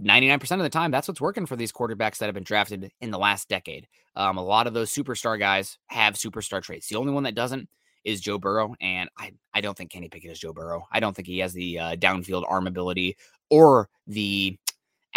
[0.00, 3.10] 99% of the time, that's what's working for these quarterbacks that have been drafted in
[3.10, 3.86] the last decade.
[4.16, 6.88] Um, a lot of those superstar guys have superstar traits.
[6.88, 7.68] The only one that doesn't
[8.04, 8.74] is Joe Burrow.
[8.80, 10.86] And I, I don't think Kenny Pickett is Joe Burrow.
[10.90, 13.16] I don't think he has the uh, downfield arm ability
[13.50, 14.58] or the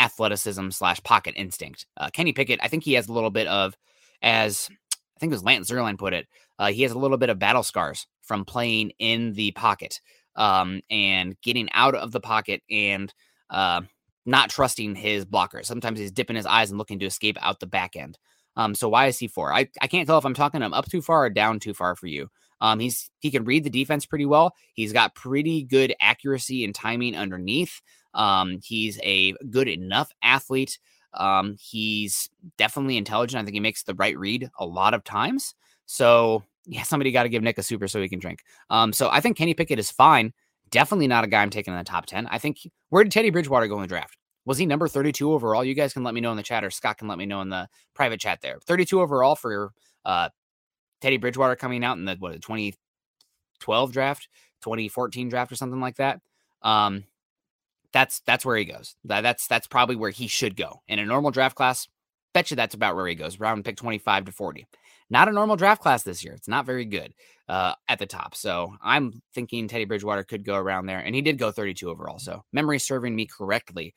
[0.05, 1.85] athleticism slash pocket instinct.
[1.97, 3.75] Uh, Kenny Pickett, I think he has a little bit of,
[4.21, 6.27] as I think it was Lance Zierlein put it,
[6.59, 9.99] uh, he has a little bit of battle scars from playing in the pocket
[10.35, 13.13] um, and getting out of the pocket and
[13.49, 13.81] uh,
[14.25, 15.65] not trusting his blockers.
[15.65, 18.17] Sometimes he's dipping his eyes and looking to escape out the back end.
[18.55, 19.53] Um, so why is he four?
[19.53, 21.95] I, I can't tell if I'm talking him up too far or down too far
[21.95, 22.29] for you.
[22.65, 24.55] Um, he's he can read the defense pretty well.
[24.73, 27.79] He's got pretty good accuracy and timing underneath.
[28.15, 30.79] Um, he's a good enough athlete.
[31.13, 33.39] Um, he's definitely intelligent.
[33.39, 35.53] I think he makes the right read a lot of times.
[35.85, 38.39] So yeah, somebody got to give Nick a super so he can drink.
[38.71, 40.33] Um, so I think Kenny Pickett is fine.
[40.71, 42.25] Definitely not a guy I'm taking in the top 10.
[42.27, 42.57] I think
[42.89, 44.17] where did Teddy Bridgewater go in the draft?
[44.45, 45.63] Was he number 32 overall?
[45.63, 47.41] You guys can let me know in the chat or Scott can let me know
[47.41, 48.57] in the private chat there.
[48.65, 49.71] 32 overall for
[50.03, 50.29] uh,
[51.01, 54.27] Teddy Bridgewater coming out in the what 2012 draft,
[54.63, 56.21] 2014 draft or something like that.
[56.61, 57.05] Um,
[57.93, 58.95] that's that's where he goes.
[59.05, 60.81] That, that's that's probably where he should go.
[60.87, 61.87] In a normal draft class,
[62.33, 63.39] bet you that's about where he goes.
[63.39, 64.67] Round pick 25 to 40.
[65.09, 66.33] Not a normal draft class this year.
[66.33, 67.13] It's not very good
[67.47, 68.35] uh, at the top.
[68.35, 70.99] So I'm thinking Teddy Bridgewater could go around there.
[70.99, 72.17] And he did go 32 overall.
[72.19, 73.93] So memory serving me correctly.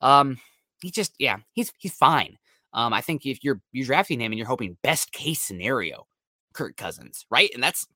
[0.00, 0.38] Um,
[0.80, 2.38] he just, yeah, he's he's fine.
[2.72, 6.06] Um, I think if you're you're drafting him and you're hoping best case scenario,
[6.52, 7.50] Kirk Cousins, right?
[7.54, 7.86] And that's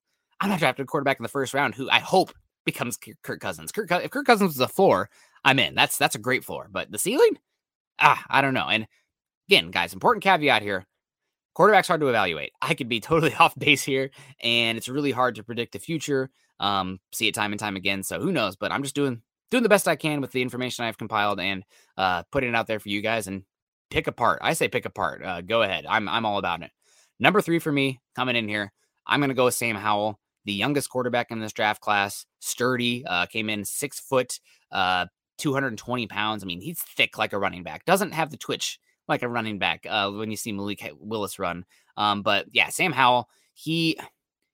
[0.41, 2.33] I'm not drafting a quarterback in the first round who I hope
[2.65, 3.73] becomes Kirk Cousins.
[3.73, 5.09] Kirk, if Kirk Cousins is a floor,
[5.45, 5.75] I'm in.
[5.75, 6.69] That's that's a great floor.
[6.71, 7.39] But the ceiling,
[8.01, 8.69] ah, I don't know.
[8.69, 8.87] And
[9.49, 10.85] again, guys, important caveat here.
[11.55, 12.53] Quarterback's hard to evaluate.
[12.61, 14.11] I could be totally off base here,
[14.43, 16.31] and it's really hard to predict the future.
[16.61, 18.03] Um, see it time and time again.
[18.03, 18.57] So who knows?
[18.57, 21.65] But I'm just doing doing the best I can with the information I've compiled and
[21.97, 23.45] uh, putting it out there for you guys and
[23.91, 24.41] pick apart.
[24.43, 25.23] I say pick apart.
[25.25, 25.87] Uh, go ahead.
[25.89, 26.71] I'm I'm all about it.
[27.19, 28.73] Number three for me coming in here.
[29.07, 32.27] I'm gonna go with Sam Howell, the youngest quarterback in this draft class.
[32.41, 34.39] Sturdy, uh, came in six foot,
[34.73, 35.07] uh,
[35.39, 36.43] 220 pounds.
[36.43, 37.85] I mean, he's thick like a running back.
[37.85, 41.65] Doesn't have the twitch like a running back uh, when you see Malik Willis run.
[41.97, 43.99] Um, but yeah, Sam Howell, he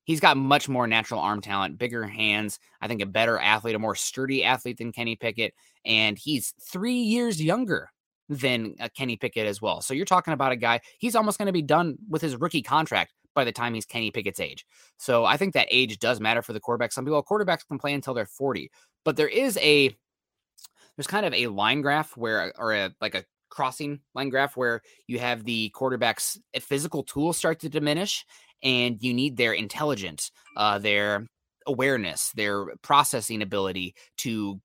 [0.05, 2.59] he's got much more natural arm talent, bigger hands.
[2.81, 6.94] I think a better athlete, a more sturdy athlete than Kenny Pickett, and he's three
[6.94, 7.90] years younger
[8.37, 9.81] than uh, Kenny Pickett as well.
[9.81, 12.62] So you're talking about a guy, he's almost going to be done with his rookie
[12.62, 14.66] contract by the time he's Kenny Pickett's age.
[14.99, 16.92] So I think that age does matter for the quarterback.
[16.92, 18.71] Some people, quarterbacks can play until they're 40,
[19.05, 19.97] but there is a,
[20.97, 24.83] there's kind of a line graph where, or a, like a crossing line graph where
[25.07, 28.25] you have the quarterback's eh, physical tools start to diminish
[28.62, 31.27] and you need their intelligence, uh, their
[31.66, 34.61] awareness, their processing ability to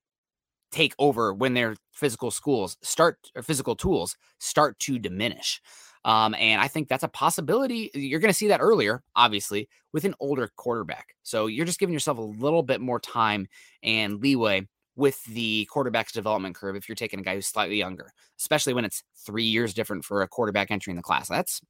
[0.70, 5.60] take over when their physical schools start or physical tools start to diminish.
[6.04, 7.90] Um, and I think that's a possibility.
[7.92, 11.14] You're going to see that earlier, obviously, with an older quarterback.
[11.22, 13.46] So you're just giving yourself a little bit more time
[13.82, 18.12] and leeway with the quarterback's development curve if you're taking a guy who's slightly younger,
[18.38, 21.28] especially when it's three years different for a quarterback entering the class.
[21.28, 21.60] That's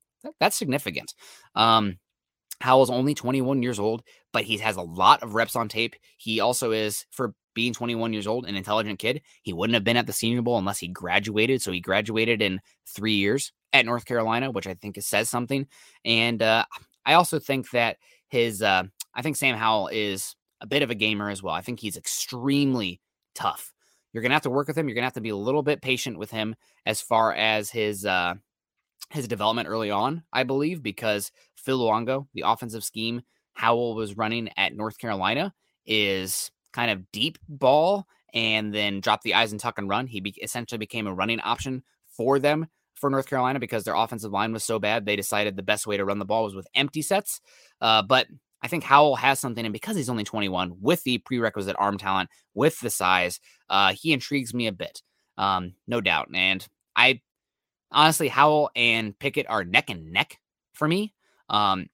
[0.40, 1.14] that's significant.
[1.54, 1.98] Um,
[2.60, 5.94] Howell's only 21 years old, but he has a lot of reps on tape.
[6.16, 9.22] He also is, for being 21 years old, an intelligent kid.
[9.42, 11.62] He wouldn't have been at the Senior Bowl unless he graduated.
[11.62, 15.66] So he graduated in three years at North Carolina, which I think says something.
[16.04, 16.64] And uh,
[17.04, 17.96] I also think that
[18.28, 21.54] his, uh, I think Sam Howell is a bit of a gamer as well.
[21.54, 23.00] I think he's extremely
[23.34, 23.72] tough.
[24.12, 24.88] You're gonna have to work with him.
[24.88, 28.06] You're gonna have to be a little bit patient with him as far as his
[28.06, 28.34] uh,
[29.10, 33.22] his development early on, I believe, because Phil Longo, the offensive scheme
[33.54, 35.52] Howell was running at North Carolina,
[35.86, 40.06] is kind of deep ball and then drop the eyes and tuck and run.
[40.06, 44.32] He be- essentially became a running option for them for North Carolina because their offensive
[44.32, 45.06] line was so bad.
[45.06, 47.40] They decided the best way to run the ball was with empty sets.
[47.80, 48.26] Uh, but
[48.62, 52.28] I think Howell has something, and because he's only 21, with the prerequisite arm talent,
[52.54, 53.40] with the size,
[53.70, 55.02] uh, he intrigues me a bit,
[55.36, 56.28] um, no doubt.
[56.34, 56.66] And
[56.96, 57.20] I
[57.90, 60.38] honestly, Howell and Pickett are neck and neck
[60.72, 61.14] for me.
[61.48, 61.88] Um,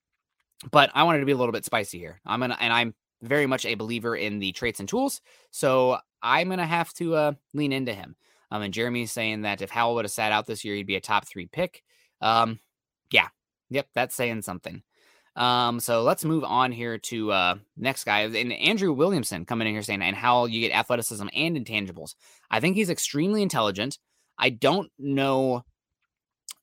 [0.70, 2.20] but I wanted to be a little bit spicy here.
[2.24, 5.20] I'm gonna, and I'm very much a believer in the traits and tools.
[5.50, 8.16] So I'm to have to uh, lean into him.
[8.50, 10.96] Um, and Jeremy's saying that if Howell would have sat out this year, he'd be
[10.96, 11.82] a top three pick.
[12.20, 12.60] Um,
[13.10, 13.28] yeah,
[13.70, 14.82] yep, that's saying something.
[15.36, 19.74] Um, so let's move on here to uh next guy and Andrew Williamson coming in
[19.74, 22.14] here saying and how you get athleticism and intangibles.
[22.50, 23.98] I think he's extremely intelligent.
[24.38, 25.64] I don't know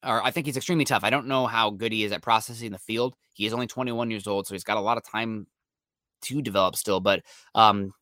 [0.03, 1.03] or I think he's extremely tough.
[1.03, 3.15] I don't know how good he is at processing the field.
[3.33, 5.47] He is only 21 years old, so he's got a lot of time
[6.23, 7.23] to develop still, but
[7.55, 7.93] um,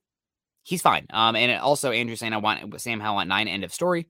[0.64, 1.08] he's fine.
[1.12, 3.48] Um, and also Andrew saying I want Sam Howell at nine.
[3.48, 4.08] End of story.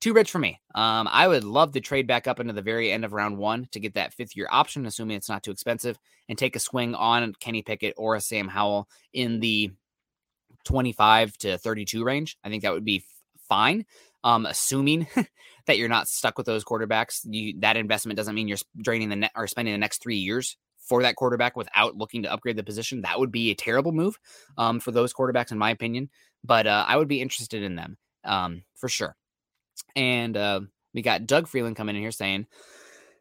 [0.00, 0.60] Too rich for me.
[0.74, 3.68] Um, I would love to trade back up into the very end of round one
[3.72, 6.94] to get that fifth year option, assuming it's not too expensive, and take a swing
[6.94, 9.70] on Kenny Pickett or a Sam Howell in the
[10.64, 12.36] 25 to 32 range.
[12.44, 13.04] I think that would be
[13.48, 13.86] fine.
[14.24, 15.06] Um, assuming
[15.66, 19.16] that you're not stuck with those quarterbacks, you, that investment doesn't mean you're draining the
[19.16, 22.62] net or spending the next three years for that quarterback without looking to upgrade the
[22.62, 24.18] position, that would be a terrible move
[24.58, 26.10] um, for those quarterbacks, in my opinion.
[26.44, 29.16] But uh, I would be interested in them um, for sure.
[29.96, 30.60] And uh,
[30.92, 32.46] we got Doug Freeland coming in here saying,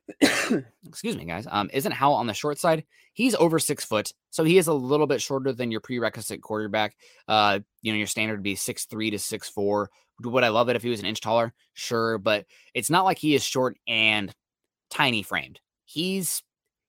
[0.87, 2.83] excuse me, guys, um, isn't Howell on the short side?
[3.13, 6.95] He's over six foot, so he is a little bit shorter than your prerequisite quarterback.
[7.27, 9.89] Uh, you know, your standard would be six three to six four.
[10.23, 11.53] Would I love it if he was an inch taller?
[11.73, 14.33] Sure, but it's not like he is short and
[14.89, 15.59] tiny framed.
[15.85, 16.43] He's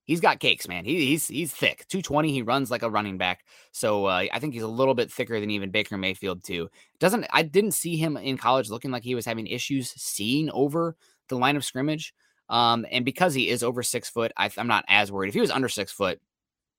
[0.04, 0.84] he's got cakes, man.
[0.84, 1.86] He, he's he's thick.
[1.88, 2.32] 220.
[2.32, 3.44] He runs like a running back.
[3.72, 6.68] So uh, I think he's a little bit thicker than even Baker Mayfield too.
[7.00, 10.96] Doesn't I didn't see him in college looking like he was having issues seeing over
[11.28, 12.14] the line of scrimmage.
[12.48, 15.28] Um, and because he is over six foot, I, I'm not as worried.
[15.28, 16.20] If he was under six foot,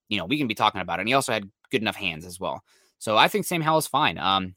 [0.10, 1.02] you know, we can be talking about it.
[1.02, 2.64] And he also had good enough hands as well.
[3.00, 4.18] So I think Sam Howell is fine.
[4.18, 4.56] Um,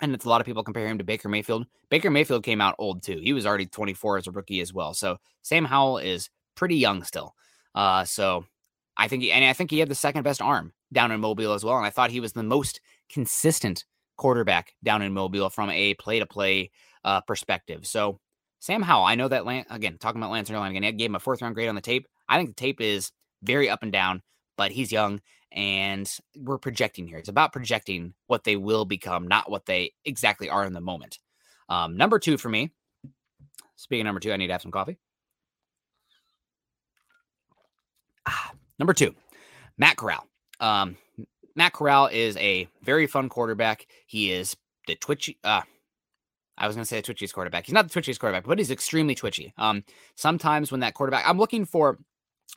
[0.00, 1.66] and it's a lot of people compare him to Baker Mayfield.
[1.90, 3.20] Baker Mayfield came out old too.
[3.22, 4.94] He was already 24 as a rookie as well.
[4.94, 7.34] So Sam Howell is pretty young still.
[7.74, 8.44] Uh, so
[8.96, 11.52] I think, he, and I think he had the second best arm down in Mobile
[11.52, 11.76] as well.
[11.76, 13.84] And I thought he was the most consistent
[14.16, 16.70] quarterback down in Mobile from a play to play
[17.04, 17.86] uh perspective.
[17.86, 18.20] So
[18.64, 20.84] Sam Howell, I know that Lan- again talking about Lance Zierlein again.
[20.84, 22.08] I gave him a fourth round grade on the tape.
[22.26, 24.22] I think the tape is very up and down,
[24.56, 25.20] but he's young
[25.52, 27.18] and we're projecting here.
[27.18, 31.18] It's about projecting what they will become, not what they exactly are in the moment.
[31.68, 32.72] Um, number two for me.
[33.76, 34.96] Speaking number two, I need to have some coffee.
[38.24, 39.14] Ah, number two,
[39.76, 40.26] Matt Corral.
[40.58, 40.96] Um,
[41.54, 43.86] Matt Corral is a very fun quarterback.
[44.06, 45.36] He is the twitchy.
[45.44, 45.60] Uh,
[46.56, 47.66] I was going to say the twitchiest quarterback.
[47.66, 49.52] He's not the twitchiest quarterback, but he's extremely twitchy.
[49.58, 49.84] Um,
[50.16, 51.98] sometimes when that quarterback, I'm looking for.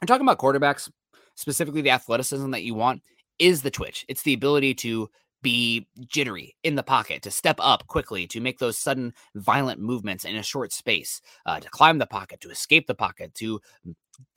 [0.02, 0.90] I'm talking about quarterbacks
[1.36, 3.02] specifically the athleticism that you want
[3.40, 4.06] is the twitch.
[4.08, 5.10] It's the ability to
[5.44, 10.26] be jittery in the pocket, to step up quickly, to make those sudden violent movements
[10.26, 13.60] in a short space, uh, to climb the pocket, to escape the pocket, to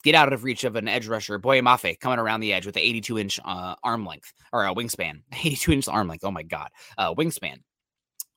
[0.03, 2.75] get out of reach of an edge rusher, Boye Mafe coming around the edge with
[2.75, 6.23] the 82 inch uh, arm length or a wingspan, 82 inch arm length.
[6.23, 7.57] Oh my God, uh, wingspan.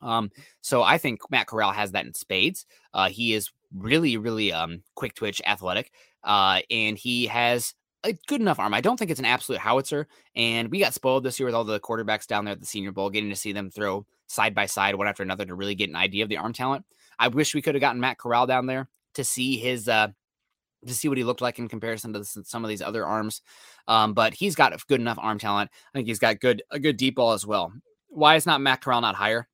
[0.05, 2.67] Um, so I think Matt Corral has that in spades.
[2.93, 5.91] Uh, he is really, really um, quick twitch, athletic,
[6.23, 8.75] uh, and he has a good enough arm.
[8.75, 10.07] I don't think it's an absolute howitzer.
[10.37, 12.93] And we got spoiled this year with all the quarterbacks down there at the Senior
[12.93, 15.89] Bowl, getting to see them throw side by side, one after another, to really get
[15.89, 16.85] an idea of the arm talent.
[17.19, 20.09] I wish we could have gotten Matt Corral down there to see his uh
[20.87, 23.41] to see what he looked like in comparison to some of these other arms.
[23.89, 25.71] Um, but he's got good enough arm talent.
[25.73, 27.73] I think he's got good a good deep ball as well.
[28.09, 29.49] Why is not Matt Corral not higher?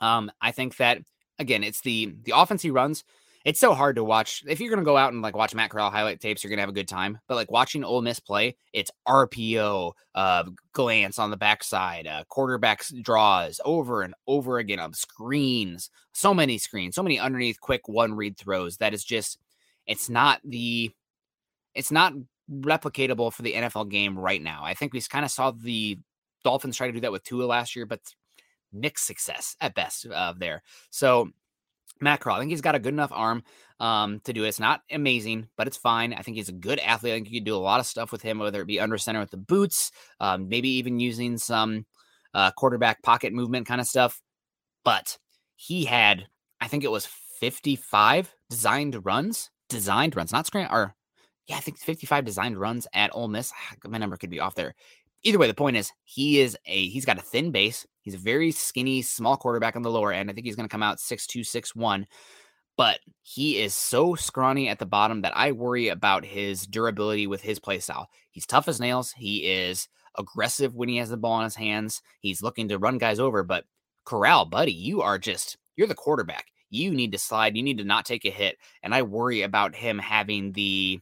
[0.00, 0.98] Um, I think that
[1.38, 3.04] again, it's the the offense he runs
[3.44, 4.42] it's so hard to watch.
[4.46, 6.68] If you're gonna go out and like watch Matt Corral highlight tapes, you're gonna have
[6.68, 7.18] a good time.
[7.26, 12.92] But like watching Ole Miss play, it's RPO, uh, glance on the backside, uh, quarterbacks
[13.02, 18.14] draws over and over again of screens, so many screens, so many underneath quick one
[18.14, 18.76] read throws.
[18.76, 19.38] That is just,
[19.86, 20.90] it's not the,
[21.74, 22.12] it's not
[22.50, 24.62] replicatable for the NFL game right now.
[24.64, 25.98] I think we kind of saw the
[26.44, 28.00] Dolphins try to do that with Tua last year, but
[28.72, 30.62] mixed success at best uh, there.
[30.90, 31.30] So
[32.00, 32.36] Corral.
[32.36, 33.42] I think he's got a good enough arm
[33.78, 34.48] um, to do it.
[34.48, 36.14] It's not amazing, but it's fine.
[36.14, 37.12] I think he's a good athlete.
[37.12, 38.98] I think you could do a lot of stuff with him, whether it be under
[38.98, 41.84] center with the boots, um, maybe even using some
[42.34, 44.20] uh, quarterback pocket movement kind of stuff.
[44.84, 45.18] But
[45.56, 46.26] he had,
[46.60, 47.06] I think it was
[47.40, 50.94] 55 designed runs, designed runs, not screen, or
[51.46, 53.52] yeah, I think 55 designed runs at Ole Miss.
[53.86, 54.74] My number could be off there
[55.22, 57.86] either way, the point is he is a he's got a thin base.
[58.02, 60.30] He's a very skinny, small quarterback on the lower end.
[60.30, 62.06] I think he's going to come out six two, six one,
[62.76, 67.42] but he is so scrawny at the bottom that I worry about his durability with
[67.42, 68.08] his play style.
[68.30, 69.12] He's tough as nails.
[69.12, 72.02] He is aggressive when he has the ball in his hands.
[72.20, 73.64] He's looking to run guys over, but
[74.04, 76.46] Corral, buddy, you are just you're the quarterback.
[76.70, 77.56] You need to slide.
[77.56, 81.00] You need to not take a hit, and I worry about him having the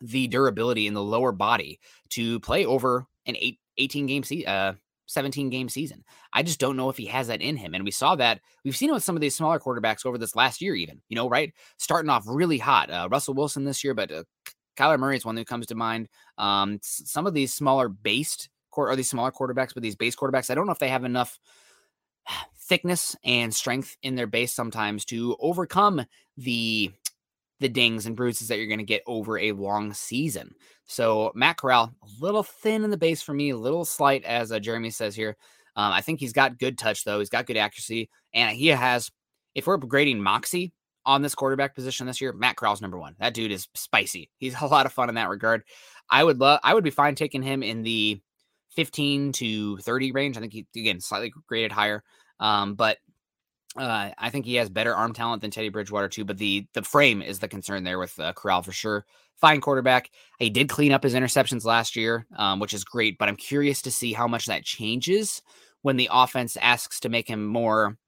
[0.00, 4.74] the durability in the lower body to play over an eight, 18 game season, uh,
[5.06, 6.04] 17 game season.
[6.32, 7.74] I just don't know if he has that in him.
[7.74, 10.36] And we saw that we've seen it with some of these smaller quarterbacks over this
[10.36, 11.52] last year, even, you know, right?
[11.78, 12.90] Starting off really hot.
[12.90, 14.24] Uh, Russell Wilson this year, but uh,
[14.76, 16.08] Kyler Murray is one that comes to mind.
[16.38, 20.54] Um, some of these smaller based or these smaller quarterbacks, but these base quarterbacks, I
[20.54, 21.38] don't know if they have enough
[22.58, 26.04] thickness and strength in their base sometimes to overcome
[26.36, 26.90] the
[27.64, 30.54] the dings and bruises that you're going to get over a long season.
[30.84, 34.52] So Matt Corral, a little thin in the base for me, a little slight, as
[34.52, 35.38] uh, Jeremy says here.
[35.74, 37.20] Um, I think he's got good touch though.
[37.20, 39.10] He's got good accuracy, and he has.
[39.54, 40.74] If we're grading moxie
[41.06, 43.16] on this quarterback position this year, Matt Corral's number one.
[43.18, 44.28] That dude is spicy.
[44.36, 45.62] He's a lot of fun in that regard.
[46.10, 46.60] I would love.
[46.62, 48.20] I would be fine taking him in the
[48.76, 50.36] 15 to 30 range.
[50.36, 52.04] I think he again slightly graded higher.
[52.40, 52.98] Um, but
[53.76, 56.82] uh, I think he has better arm talent than Teddy Bridgewater too, but the the
[56.82, 59.04] frame is the concern there with uh, Corral for sure.
[59.36, 60.10] Fine quarterback.
[60.38, 63.18] He did clean up his interceptions last year, um, which is great.
[63.18, 65.42] But I'm curious to see how much that changes
[65.82, 67.98] when the offense asks to make him more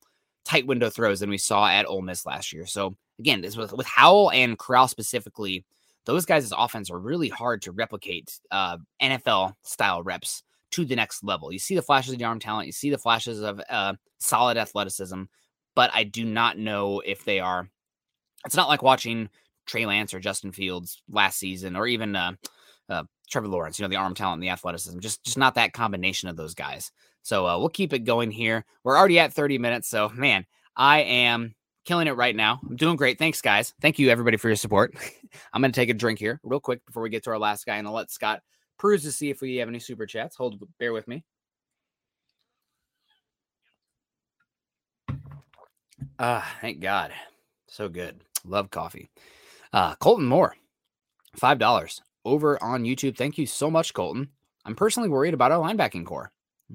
[0.44, 2.64] tight window throws than we saw at Ole Miss last year.
[2.64, 5.64] So again, this with with Howell and Corral specifically,
[6.04, 11.24] those guys' offense are really hard to replicate uh, NFL style reps to the next
[11.24, 11.52] level.
[11.52, 14.56] You see the flashes of the arm talent, you see the flashes of uh, solid
[14.56, 15.24] athleticism
[15.76, 17.68] but I do not know if they are.
[18.44, 19.28] It's not like watching
[19.66, 22.32] Trey Lance or Justin Fields last season, or even uh,
[22.88, 23.78] uh, Trevor Lawrence.
[23.78, 26.54] You know, the arm talent, and the athleticism, just just not that combination of those
[26.54, 26.90] guys.
[27.22, 28.64] So uh, we'll keep it going here.
[28.82, 32.60] We're already at 30 minutes, so man, I am killing it right now.
[32.68, 33.18] I'm doing great.
[33.18, 33.74] Thanks, guys.
[33.80, 34.94] Thank you, everybody, for your support.
[35.52, 37.76] I'm to take a drink here real quick before we get to our last guy,
[37.76, 38.40] and I'll let Scott
[38.78, 40.36] peruse to see if we have any super chats.
[40.36, 41.24] Hold, bear with me.
[46.18, 47.12] Ah, thank God.
[47.68, 48.20] So good.
[48.44, 49.10] Love coffee.
[49.72, 50.56] Uh, Colton Moore,
[51.38, 53.16] $5 over on YouTube.
[53.16, 54.28] Thank you so much, Colton.
[54.64, 56.32] I'm personally worried about our linebacking corps.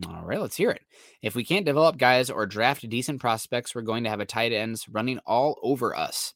[0.07, 0.81] All right, let's hear it.
[1.21, 4.53] If we can't develop guys or draft decent prospects, we're going to have a tight
[4.53, 6.33] ends running all over us.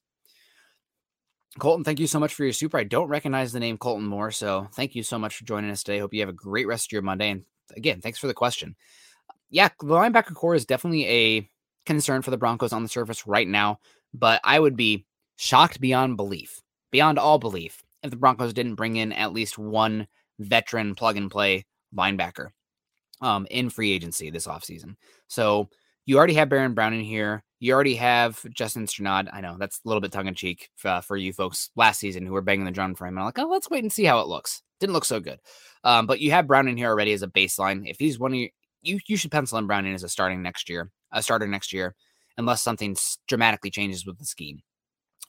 [1.57, 2.77] Colton, thank you so much for your super.
[2.77, 5.83] I don't recognize the name Colton Moore, so thank you so much for joining us
[5.83, 5.99] today.
[5.99, 7.29] Hope you have a great rest of your Monday.
[7.29, 7.45] And
[7.77, 8.75] again, thanks for the question.
[9.49, 11.49] Yeah, the linebacker corps is definitely a
[11.85, 13.79] concern for the Broncos on the surface right now,
[14.13, 15.05] but I would be
[15.37, 16.61] shocked beyond belief,
[16.91, 20.07] beyond all belief, if the Broncos didn't bring in at least one
[20.39, 21.65] veteran plug and play
[21.95, 22.49] linebacker
[23.21, 24.95] um, in free agency this offseason.
[25.27, 25.69] So
[26.05, 27.43] you already have Baron Browning in here.
[27.59, 29.29] You already have Justin Strnad.
[29.33, 32.25] I know that's a little bit tongue in cheek uh, for you folks last season
[32.25, 33.15] who were banging the drum for him.
[33.15, 34.61] And I'm like, oh, let's wait and see how it looks.
[34.79, 35.39] Didn't look so good.
[35.83, 37.89] Um, but you have Brown in here already as a baseline.
[37.89, 38.49] If he's one of your,
[38.81, 41.73] you, you should pencil in Brown in as a starting next year, a starter next
[41.73, 41.95] year,
[42.37, 42.95] unless something
[43.27, 44.59] dramatically changes with the scheme.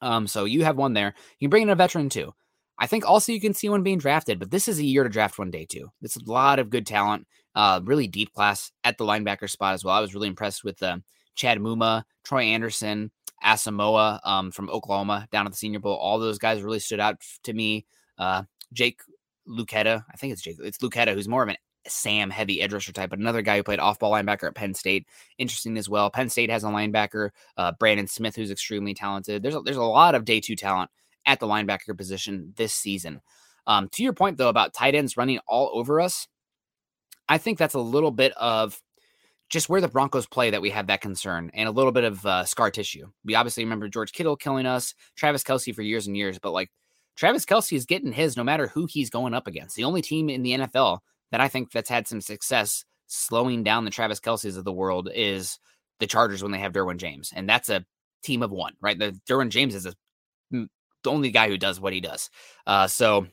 [0.02, 1.14] Um, so you have one there.
[1.38, 2.34] You can bring in a veteran too.
[2.78, 5.08] I think also you can see one being drafted, but this is a year to
[5.08, 5.88] draft one day too.
[6.02, 9.82] It's a lot of good talent, uh, really deep class at the linebacker spot as
[9.82, 9.94] well.
[9.94, 10.98] I was really impressed with uh,
[11.36, 13.10] Chad Muma, Troy Anderson,
[13.42, 15.96] Asamoah um, from Oklahoma down at the Senior Bowl.
[15.96, 17.86] All those guys really stood out to me.
[18.18, 19.00] Uh, Jake
[19.48, 20.56] Luketa, I think it's Jake.
[20.60, 21.56] It's Luketa, who's more of an
[21.88, 24.74] Sam heavy edge rusher type, but another guy who played off ball linebacker at Penn
[24.74, 25.06] State.
[25.38, 26.10] Interesting as well.
[26.10, 29.42] Penn State has a linebacker, uh, Brandon Smith, who's extremely talented.
[29.42, 30.90] There's a, there's a lot of day two talent
[31.26, 33.20] at the linebacker position this season.
[33.66, 36.28] Um, to your point, though, about tight ends running all over us,
[37.28, 38.80] I think that's a little bit of
[39.48, 42.24] just where the Broncos play that we have that concern and a little bit of
[42.26, 43.10] uh, scar tissue.
[43.24, 46.70] We obviously remember George Kittle killing us, Travis Kelce for years and years, but like
[47.16, 49.76] Travis Kelce is getting his no matter who he's going up against.
[49.76, 51.00] The only team in the NFL
[51.30, 55.08] that I think that's had some success slowing down the Travis Kelce's of the world
[55.14, 55.58] is
[56.00, 57.32] the Chargers when they have Derwin James.
[57.34, 57.84] And that's a
[58.22, 58.98] team of one, right?
[58.98, 59.94] The Derwin James is a
[60.50, 62.30] the only guy who does what he does.
[62.66, 63.26] Uh, so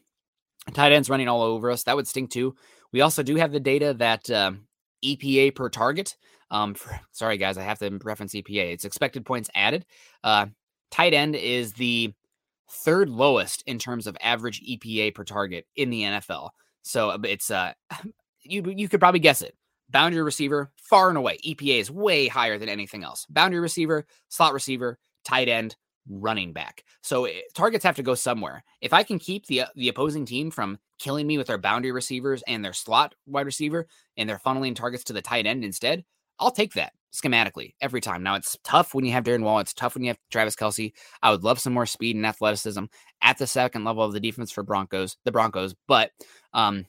[0.74, 1.84] tight ends running all over us.
[1.84, 2.56] That would stink too.
[2.92, 4.68] We also do have the data that um,
[5.04, 6.16] EPA per target.
[6.52, 8.74] Um, for, sorry guys, I have to reference EPA.
[8.74, 9.86] It's expected points added.
[10.24, 10.48] Uh,
[10.92, 12.14] tight end is the
[12.70, 16.50] third lowest in terms of average EPA per target in the NFL.
[16.84, 17.74] So uh, it's uh,
[18.42, 19.56] you you could probably guess it.
[19.90, 23.26] Boundary receiver, far and away, EPA is way higher than anything else.
[23.30, 25.76] Boundary receiver, slot receiver, tight end,
[26.10, 26.84] running back.
[27.02, 28.64] So it, eh, targets have to go somewhere.
[28.82, 31.92] If I can keep the uh, the opposing team from killing me with their boundary
[31.92, 36.04] receivers and their slot wide receiver and they're funneling targets to the tight end instead,
[36.40, 38.24] I'll take that schematically every time.
[38.24, 39.62] Now it's tough when you have Darren Waller.
[39.62, 40.94] It's tough when you have Travis Kelce.
[41.22, 42.86] I would love some more speed and athleticism
[43.22, 46.12] at the second level of the defense for Broncos, the Broncos, but
[46.54, 46.86] um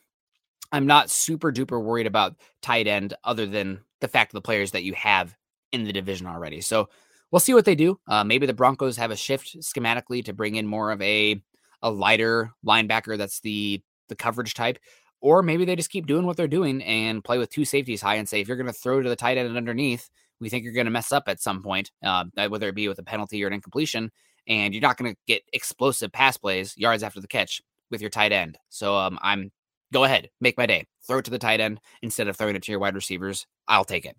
[0.72, 4.72] I'm not super duper worried about tight end other than the fact of the players
[4.72, 5.37] that you have
[5.70, 6.61] in the division already.
[6.62, 6.89] So
[7.31, 8.01] we'll see what they do.
[8.09, 11.41] Uh, maybe the Broncos have a shift schematically to bring in more of a
[11.83, 14.79] a lighter linebacker that's the the coverage type,
[15.25, 18.16] or maybe they just keep doing what they're doing and play with two safeties high
[18.16, 20.75] and say if you're going to throw to the tight end underneath, we think you're
[20.75, 23.47] going to mess up at some point, uh, whether it be with a penalty or
[23.47, 24.12] an incompletion,
[24.47, 28.11] and you're not going to get explosive pass plays yards after the catch with your
[28.11, 28.59] tight end.
[28.68, 29.51] So um, I'm
[29.95, 30.85] go ahead, make my day.
[31.07, 33.47] Throw it to the tight end instead of throwing it to your wide receivers.
[33.66, 34.18] I'll take it.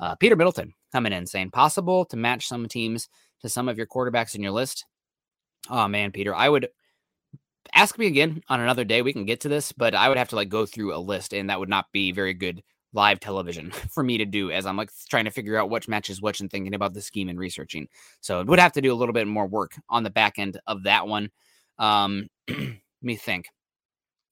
[0.00, 3.06] Uh, Peter Middleton coming in saying possible to match some teams
[3.42, 4.86] to some of your quarterbacks in your list.
[5.68, 6.68] Oh man, Peter, I would
[7.74, 9.02] ask me again on another day.
[9.02, 11.32] We can get to this, but I would have to like go through a list,
[11.32, 12.62] and that would not be very good
[12.92, 16.22] live television for me to do as I'm like trying to figure out which matches
[16.22, 17.88] which and thinking about the scheme and researching.
[18.20, 20.58] So it would have to do a little bit more work on the back end
[20.66, 21.30] of that one.
[21.78, 22.28] Um,
[23.02, 23.46] me think.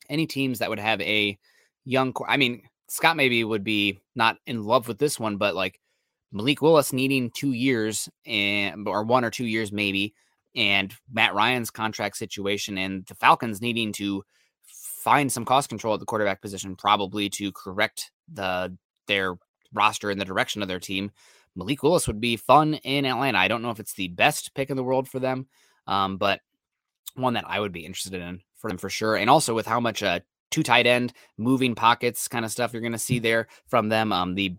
[0.09, 1.37] Any teams that would have a
[1.85, 5.81] young, I mean, Scott maybe would be not in love with this one, but like
[6.33, 10.15] Malik Willis needing two years and or one or two years maybe,
[10.57, 14.25] and Matt Ryan's contract situation and the Falcons needing to
[14.65, 18.77] find some cost control at the quarterback position, probably to correct the
[19.07, 19.37] their
[19.73, 21.13] roster in the direction of their team.
[21.55, 23.39] Malik Willis would be fun in Atlanta.
[23.39, 25.47] I don't know if it's the best pick in the world for them,
[25.87, 26.41] um, but
[27.15, 29.17] one that I would be interested in for them for sure.
[29.17, 32.83] And also with how much uh, two tight end moving pockets kind of stuff you're
[32.83, 34.13] going to see there from them.
[34.13, 34.57] Um, the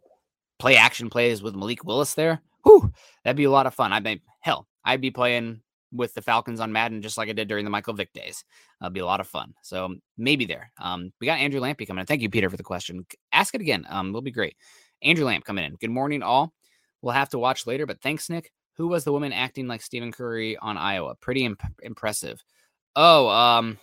[0.60, 2.42] play action plays with Malik Willis there.
[2.64, 2.92] Whew,
[3.24, 3.94] that'd be a lot of fun.
[3.94, 5.62] I mean, hell, I'd be playing
[5.92, 8.44] with the Falcons on Madden just like I did during the Michael Vick days.
[8.82, 9.54] It'll be a lot of fun.
[9.62, 10.72] So maybe there.
[10.80, 12.06] Um, we got Andrew Lampy coming in.
[12.06, 13.06] Thank you, Peter, for the question.
[13.32, 13.86] Ask it again.
[13.90, 14.56] Um, will be great.
[15.02, 15.76] Andrew Lamp coming in.
[15.76, 16.54] Good morning, all.
[17.02, 18.52] We'll have to watch later, but thanks, Nick.
[18.78, 21.16] Who was the woman acting like Stephen Curry on Iowa?
[21.16, 22.44] Pretty imp- impressive.
[22.96, 23.78] Oh, um,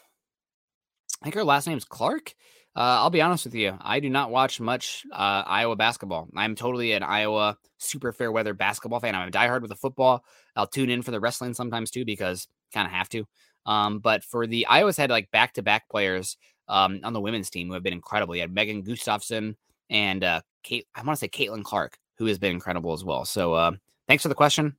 [1.20, 2.34] I think her last name's Clark.
[2.76, 3.78] Uh, I'll be honest with you.
[3.80, 6.28] I do not watch much uh, Iowa basketball.
[6.36, 9.14] I'm totally an Iowa super fair weather basketball fan.
[9.14, 10.24] I'm a diehard with the football.
[10.56, 13.24] I'll tune in for the wrestling sometimes too because kind of have to.
[13.64, 16.36] Um, but for the Iowa's had like back to back players
[16.68, 18.34] um, on the women's team who have been incredible.
[18.34, 19.56] You had Megan Gustafson
[19.88, 20.86] and uh, Kate.
[20.94, 23.24] I want to say Caitlin Clark, who has been incredible as well.
[23.24, 23.72] So uh,
[24.08, 24.76] thanks for the question.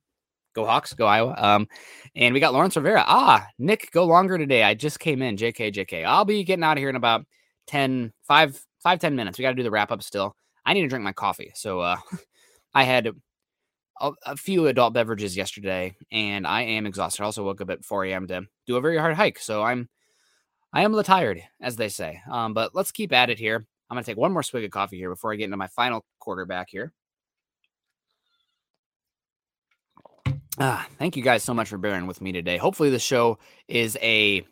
[0.54, 1.34] Go Hawks, go Iowa.
[1.36, 1.68] Um,
[2.14, 3.04] and we got Lawrence Rivera.
[3.06, 4.62] Ah, Nick, go longer today.
[4.62, 5.36] I just came in.
[5.36, 6.04] JK, JK.
[6.04, 7.26] I'll be getting out of here in about
[7.66, 9.38] 10, 5, 5 10 minutes.
[9.38, 10.34] We got to do the wrap up still.
[10.64, 11.52] I need to drink my coffee.
[11.54, 11.96] So uh,
[12.74, 13.08] I had
[14.00, 17.22] a, a, few adult beverages yesterday and I am exhausted.
[17.22, 18.26] I also woke up at 4 a.m.
[18.28, 19.38] to do a very hard hike.
[19.38, 19.88] So I'm
[20.72, 22.20] I am a little tired, as they say.
[22.30, 23.66] Um, but let's keep at it here.
[23.88, 25.68] I'm going to take one more swig of coffee here before I get into my
[25.68, 26.92] final quarterback here.
[30.58, 32.56] Ah, thank you guys so much for bearing with me today.
[32.56, 33.38] Hopefully, the show
[33.68, 34.44] is a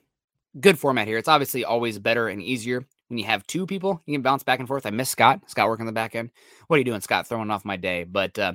[0.61, 1.19] good format here.
[1.19, 4.03] It's obviously always better and easier when you have two people.
[4.07, 4.87] You can bounce back and forth.
[4.87, 5.41] I miss Scott.
[5.47, 6.31] Scott working the back end.
[6.67, 7.29] What are you doing, Scott?
[7.29, 8.03] Throwing off my day.
[8.03, 8.55] But uh,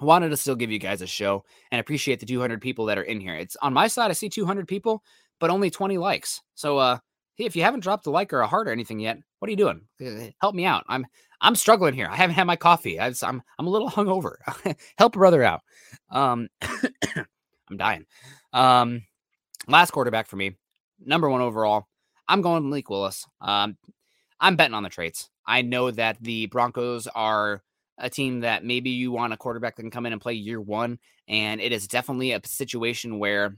[0.00, 3.02] wanted to still give you guys a show and appreciate the 200 people that are
[3.02, 3.34] in here.
[3.34, 4.10] It's on my side.
[4.10, 5.02] I see 200 people,
[5.38, 6.40] but only 20 likes.
[6.54, 6.98] So, uh,
[7.34, 9.50] hey, if you haven't dropped a like or a heart or anything yet, what are
[9.50, 9.82] you doing?
[10.40, 10.84] Help me out.
[10.88, 11.04] I'm
[11.42, 12.08] I'm struggling here.
[12.10, 12.98] I haven't had my coffee.
[12.98, 14.36] I am I'm, I'm a little hungover.
[14.96, 15.60] help brother out.
[16.10, 18.06] Um, I'm dying.
[18.54, 19.02] Um,
[19.68, 20.56] last quarterback for me,
[20.98, 21.88] number one overall.
[22.28, 23.26] I'm going Malik Willis.
[23.40, 23.76] Um,
[24.40, 25.30] I'm betting on the traits.
[25.46, 27.62] I know that the Broncos are
[27.98, 30.60] a team that maybe you want a quarterback that can come in and play year
[30.60, 30.98] one,
[31.28, 33.56] and it is definitely a situation where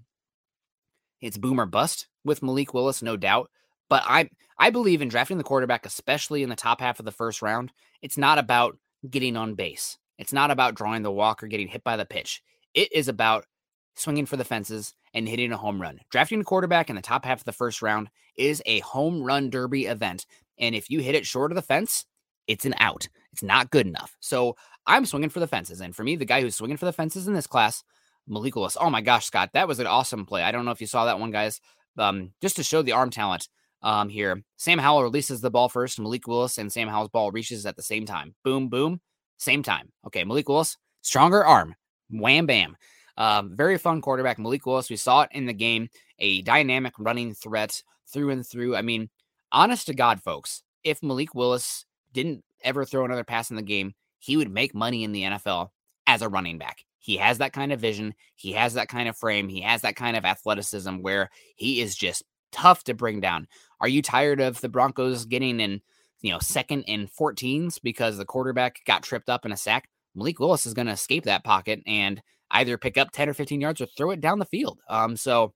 [1.21, 3.51] it's boomer bust with Malik Willis, no doubt.
[3.89, 7.12] But I I believe in drafting the quarterback, especially in the top half of the
[7.12, 7.73] first round.
[8.03, 8.77] It's not about
[9.09, 9.99] getting on base.
[10.19, 12.43] It's not about drawing the walk or getting hit by the pitch.
[12.75, 13.47] It is about
[13.95, 16.01] swinging for the fences and hitting a home run.
[16.11, 19.51] Drafting a quarterback in the top half of the first round is a home run
[19.51, 20.26] derby event.
[20.59, 22.05] And if you hit it short of the fence,
[22.47, 23.09] it's an out.
[23.32, 24.16] It's not good enough.
[24.20, 25.80] So I'm swinging for the fences.
[25.80, 27.82] And for me, the guy who's swinging for the fences in this class,
[28.26, 28.76] Malik Willis.
[28.80, 30.42] Oh my gosh, Scott, that was an awesome play.
[30.42, 31.61] I don't know if you saw that one, guys.
[31.97, 33.49] Um, just to show the arm talent
[33.82, 34.42] um, here.
[34.57, 36.01] Sam Howell releases the ball first.
[36.01, 38.34] Malik Willis and Sam Howell's ball reaches at the same time.
[38.42, 39.01] Boom, boom,
[39.38, 39.92] same time.
[40.07, 41.76] Okay, Malik Willis, stronger arm.
[42.11, 42.76] Wham, bam.
[43.17, 44.91] Um, very fun quarterback, Malik Willis.
[44.91, 45.89] We saw it in the game,
[46.19, 48.77] a dynamic running threat through and through.
[48.77, 49.11] I mean,
[49.53, 53.95] honest to God, folks, if Malik Willis didn't ever throw another pass in the game,
[54.19, 55.71] he would make money in the NFL
[56.07, 56.85] as a running back.
[56.99, 58.15] He has that kind of vision.
[58.35, 59.49] He has that kind of frame.
[59.49, 63.47] He has that kind of athleticism where he is just tough to bring down.
[63.81, 65.83] Are you tired of the Broncos getting in,
[66.23, 69.91] you know, second and 14s because the quarterback got tripped up in a sack?
[70.15, 72.23] Malik Willis is going to escape that pocket and
[72.55, 74.80] either pick up 10 or 15 yards or throw it down the field.
[74.88, 75.52] Um, so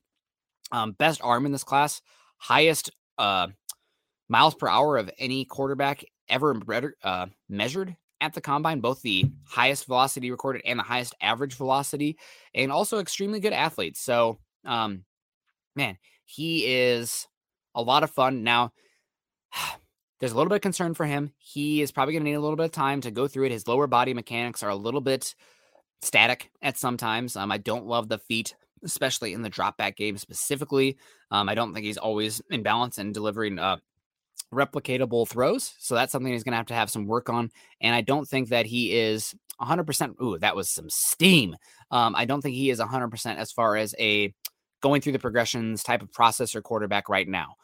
[0.73, 2.03] um, best arm in this class,
[2.37, 3.49] highest uh,
[4.29, 6.61] miles per hour of any quarterback ever
[7.03, 12.19] uh, measured at the combine, both the highest velocity recorded and the highest average velocity,
[12.55, 14.01] and also extremely good athletes.
[14.01, 15.05] So, um,
[15.77, 17.27] man, he is
[17.75, 18.43] a lot of fun.
[18.43, 18.73] Now,
[20.21, 21.33] there's a little bit of concern for him.
[21.39, 23.53] He is probably going to need a little bit of time to go through it.
[23.53, 25.37] His lower body mechanics are a little bit
[26.03, 27.37] static at sometimes.
[27.37, 30.97] Um, I don't love the feet, especially in the drop back game specifically.
[31.31, 33.79] Um, I don't think he's always in balance and delivering uh,
[34.53, 35.75] replicatable throws.
[35.79, 37.51] So that's something he's going to have to have some work on.
[37.81, 40.21] And I don't think that he is 100%.
[40.23, 41.57] Ooh, that was some steam.
[41.91, 44.33] Um, I don't think he is 100% as far as a
[44.81, 47.55] going through the progressions type of process or quarterback right now.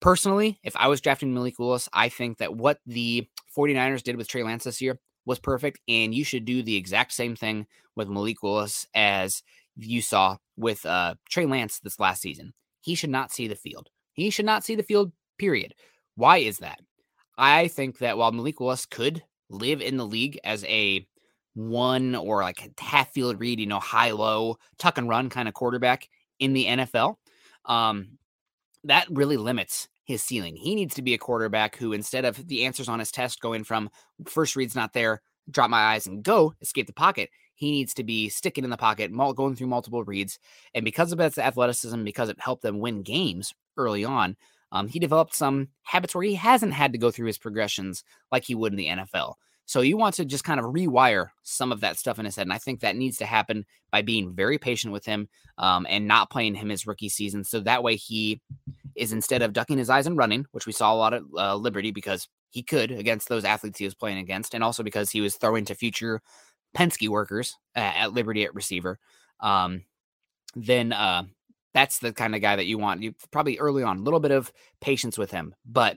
[0.00, 4.28] Personally, if I was drafting Malik Willis, I think that what the 49ers did with
[4.28, 5.80] Trey Lance this year was perfect.
[5.88, 7.66] And you should do the exact same thing
[7.96, 9.42] with Malik Willis as
[9.76, 12.52] you saw with uh, Trey Lance this last season.
[12.80, 13.88] He should not see the field.
[14.12, 15.74] He should not see the field, period.
[16.16, 16.80] Why is that?
[17.38, 21.06] I think that while Malik Willis could live in the league as a
[21.54, 25.54] one or like half field read, you know, high low, tuck and run kind of
[25.54, 26.08] quarterback
[26.38, 27.16] in the NFL,
[27.64, 28.18] um,
[28.84, 30.56] that really limits his ceiling.
[30.56, 33.64] He needs to be a quarterback who, instead of the answers on his test going
[33.64, 33.90] from
[34.26, 38.04] first read's not there, drop my eyes and go, escape the pocket, he needs to
[38.04, 40.38] be sticking in the pocket, going through multiple reads.
[40.74, 44.36] And because of its athleticism, because it helped them win games early on,
[44.72, 48.44] um, he developed some habits where he hasn't had to go through his progressions like
[48.44, 49.34] he would in the NFL.
[49.64, 52.46] So you want to just kind of rewire some of that stuff in his head.
[52.46, 56.06] And I think that needs to happen by being very patient with him um, and
[56.06, 57.44] not playing him his rookie season.
[57.44, 58.40] So that way he
[58.96, 61.56] is instead of ducking his eyes and running, which we saw a lot of uh,
[61.56, 65.20] Liberty because he could against those athletes he was playing against, and also because he
[65.20, 66.20] was throwing to future
[66.76, 68.98] Penske workers uh, at Liberty at receiver.
[69.40, 69.84] Um,
[70.54, 71.24] then uh,
[71.72, 73.02] that's the kind of guy that you want.
[73.02, 75.96] You probably early on a little bit of patience with him, but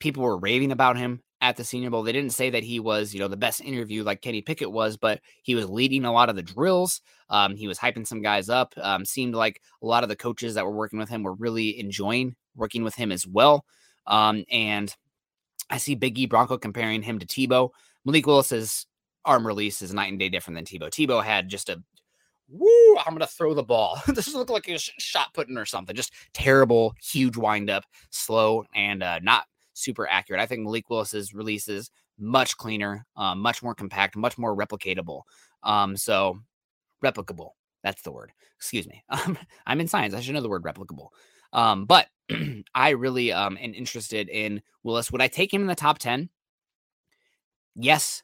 [0.00, 2.02] people were raving about him at the Senior Bowl.
[2.02, 4.96] They didn't say that he was, you know, the best interview like Kenny Pickett was,
[4.96, 7.00] but he was leading a lot of the drills.
[7.28, 8.72] Um, he was hyping some guys up.
[8.78, 11.78] Um, seemed like a lot of the coaches that were working with him were really
[11.78, 13.64] enjoying working with him as well.
[14.06, 14.94] Um, and
[15.70, 17.70] I see Big E Bronco comparing him to Tebow.
[18.04, 18.86] Malik Willis's
[19.24, 20.88] arm release is night and day different than Tebow.
[20.88, 21.82] Tebow had just a
[22.48, 24.00] woo, I'm gonna throw the ball.
[24.08, 25.94] this looked like a shot putting or something.
[25.94, 30.40] Just terrible, huge windup, slow, and uh, not super accurate.
[30.40, 35.22] I think Malik Willis's release is much cleaner, um, much more compact, much more replicatable.
[35.62, 36.38] Um, so
[37.04, 37.50] replicable.
[37.82, 38.32] That's the word.
[38.56, 39.04] Excuse me.
[39.10, 40.14] Um, I'm in science.
[40.14, 41.08] I should know the word replicable.
[41.52, 42.08] Um, but
[42.74, 45.12] I really um am interested in Willis.
[45.12, 46.28] Would I take him in the top 10?
[47.76, 48.22] Yes,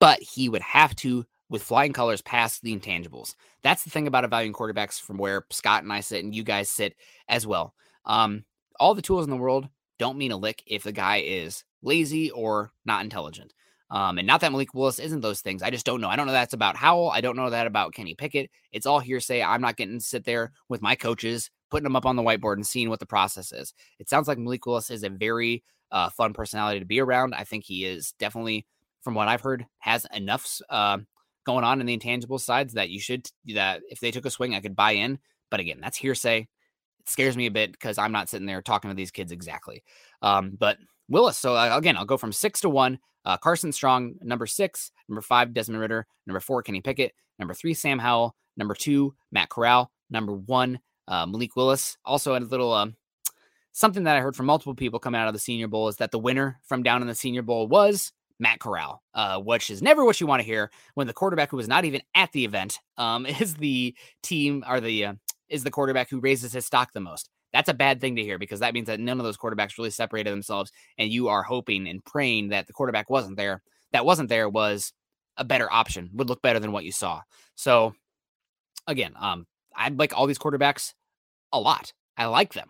[0.00, 3.34] but he would have to, with flying colors, pass the intangibles.
[3.62, 6.68] That's the thing about evaluating quarterbacks from where Scott and I sit and you guys
[6.68, 6.96] sit
[7.28, 7.74] as well.
[8.04, 8.44] Um,
[8.80, 9.68] all the tools in the world
[9.98, 13.52] don't mean a lick if the guy is lazy or not intelligent.
[13.90, 15.62] Um, and not that Malik Willis isn't those things.
[15.62, 16.08] I just don't know.
[16.08, 17.10] I don't know that's about Howell.
[17.10, 18.50] I don't know that about Kenny Pickett.
[18.70, 19.42] It's all hearsay.
[19.42, 22.54] I'm not getting to sit there with my coaches, putting them up on the whiteboard
[22.54, 23.72] and seeing what the process is.
[23.98, 27.34] It sounds like Malik Willis is a very uh, fun personality to be around.
[27.34, 28.66] I think he is definitely,
[29.02, 30.98] from what I've heard, has enough uh,
[31.46, 34.54] going on in the intangible sides that you should that if they took a swing,
[34.54, 35.18] I could buy in.
[35.50, 36.46] But again, that's hearsay.
[37.00, 39.82] It scares me a bit because I'm not sitting there talking to these kids exactly.
[40.22, 40.78] Um, but
[41.08, 41.38] Willis.
[41.38, 42.98] So uh, again, I'll go from six to one.
[43.24, 44.90] Uh, Carson Strong, number six.
[45.08, 46.06] Number five, Desmond Ridder.
[46.26, 47.12] Number four, Kenny Pickett.
[47.38, 48.34] Number three, Sam Howell.
[48.56, 49.90] Number two, Matt Corral.
[50.10, 51.96] Number one, uh, Malik Willis.
[52.04, 52.96] Also, a little um,
[53.72, 56.10] something that I heard from multiple people coming out of the Senior Bowl is that
[56.10, 60.04] the winner from down in the Senior Bowl was Matt Corral, uh, which is never
[60.04, 62.78] what you want to hear when the quarterback who was not even at the event
[62.96, 65.14] um, is the team or the uh,
[65.48, 67.30] is the quarterback who raises his stock the most.
[67.52, 69.90] That's a bad thing to hear because that means that none of those quarterbacks really
[69.90, 73.62] separated themselves, and you are hoping and praying that the quarterback wasn't there.
[73.92, 74.92] That wasn't there was
[75.36, 77.22] a better option, would look better than what you saw.
[77.54, 77.94] So,
[78.86, 80.92] again, um, I like all these quarterbacks
[81.52, 81.92] a lot.
[82.16, 82.68] I like them.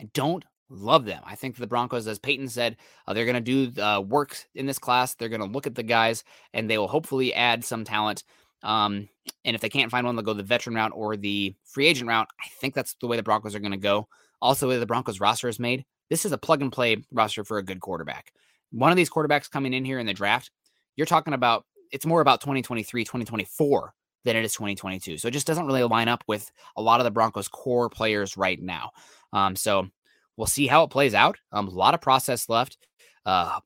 [0.00, 1.22] I don't love them.
[1.24, 4.66] I think the Broncos, as Paton said, uh, they're going to do uh, work in
[4.66, 5.14] this class.
[5.14, 8.24] They're going to look at the guys, and they will hopefully add some talent
[8.62, 9.08] um,
[9.44, 12.08] and if they can't find one, they'll go the veteran route or the free agent
[12.08, 12.28] route.
[12.40, 14.08] I think that's the way the Broncos are going to go.
[14.40, 17.58] Also, the the Broncos roster is made, this is a plug and play roster for
[17.58, 18.32] a good quarterback.
[18.70, 20.50] One of these quarterbacks coming in here in the draft,
[20.96, 23.94] you're talking about it's more about 2023, 2024
[24.24, 25.18] than it is 2022.
[25.18, 28.36] So it just doesn't really line up with a lot of the Broncos core players
[28.36, 28.90] right now.
[29.32, 29.88] Um, so
[30.36, 31.38] we'll see how it plays out.
[31.50, 32.76] Um, a lot of process left.
[33.24, 33.60] Uh,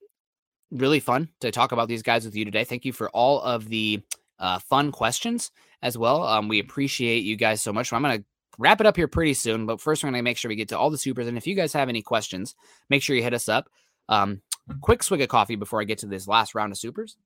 [0.71, 2.63] really fun to talk about these guys with you today.
[2.63, 4.03] Thank you for all of the
[4.39, 5.51] uh, fun questions
[5.83, 6.23] as well.
[6.23, 7.93] Um, we appreciate you guys so much.
[7.93, 8.25] I'm going to
[8.59, 10.69] wrap it up here pretty soon, but first we're going to make sure we get
[10.71, 11.27] to all the supers.
[11.27, 12.55] And if you guys have any questions,
[12.91, 13.69] make sure you hit us up.
[14.09, 14.43] Um,
[14.81, 17.17] quick swig of coffee before I get to this last round of supers.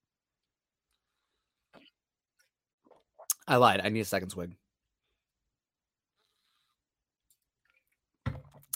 [3.46, 3.80] I lied.
[3.82, 4.54] I need a second swig.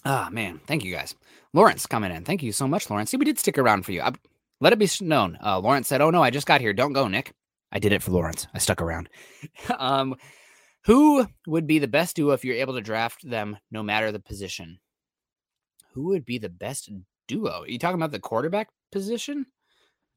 [0.05, 0.61] Ah, man.
[0.66, 1.14] Thank you guys.
[1.53, 2.24] Lawrence coming in.
[2.24, 3.11] Thank you so much, Lawrence.
[3.11, 4.03] See, we did stick around for you.
[4.03, 4.12] I,
[4.61, 5.39] let it be known.
[5.43, 6.72] Uh, Lawrence said, Oh, no, I just got here.
[6.72, 7.32] Don't go, Nick.
[7.73, 8.47] I did it for Lawrence.
[8.55, 9.09] I stuck around.
[9.79, 10.17] um,
[10.85, 14.21] who would be the best duo if you're able to draft them no matter the
[14.21, 14.79] position?
[15.95, 16.91] Who would be the best
[17.27, 17.62] duo?
[17.62, 19.47] Are you talking about the quarterback position?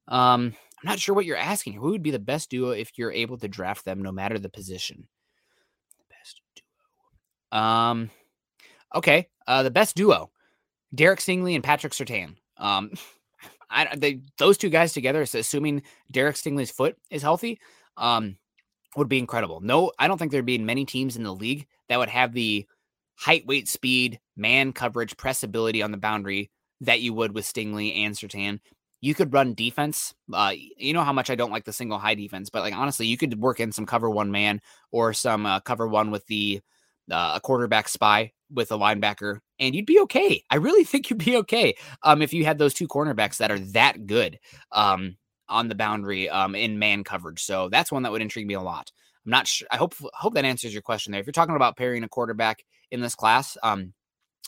[0.07, 1.73] Um, I'm not sure what you're asking.
[1.73, 4.49] Who would be the best duo if you're able to draft them no matter the
[4.49, 5.07] position?
[5.97, 7.59] The best duo.
[7.59, 8.11] Um,
[8.93, 9.29] okay.
[9.47, 10.31] Uh, the best duo,
[10.93, 12.35] Derek Stingley and Patrick Surtain.
[12.57, 12.91] Um,
[13.69, 17.59] I they those two guys together, assuming Derek Stingley's foot is healthy,
[17.97, 18.37] um,
[18.95, 19.61] would be incredible.
[19.61, 22.65] No, I don't think there'd be many teams in the league that would have the
[23.15, 26.51] height, weight, speed, man coverage, press ability on the boundary
[26.81, 28.59] that you would with Stingley and Surtain.
[29.01, 30.13] You could run defense.
[30.31, 33.05] Uh, you know how much I don't like the single high defense, but like honestly,
[33.05, 34.61] you could work in some cover one man
[34.91, 36.61] or some uh, cover one with the
[37.11, 40.43] uh, a quarterback spy with a linebacker, and you'd be okay.
[40.49, 43.59] I really think you'd be okay um, if you had those two cornerbacks that are
[43.59, 44.39] that good
[44.71, 45.17] um,
[45.49, 47.43] on the boundary um, in man coverage.
[47.43, 48.91] So that's one that would intrigue me a lot.
[49.25, 49.67] I'm not sure.
[49.71, 51.19] I hope hope that answers your question there.
[51.19, 53.93] If you're talking about pairing a quarterback in this class, um,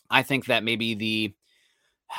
[0.10, 1.34] I think that maybe the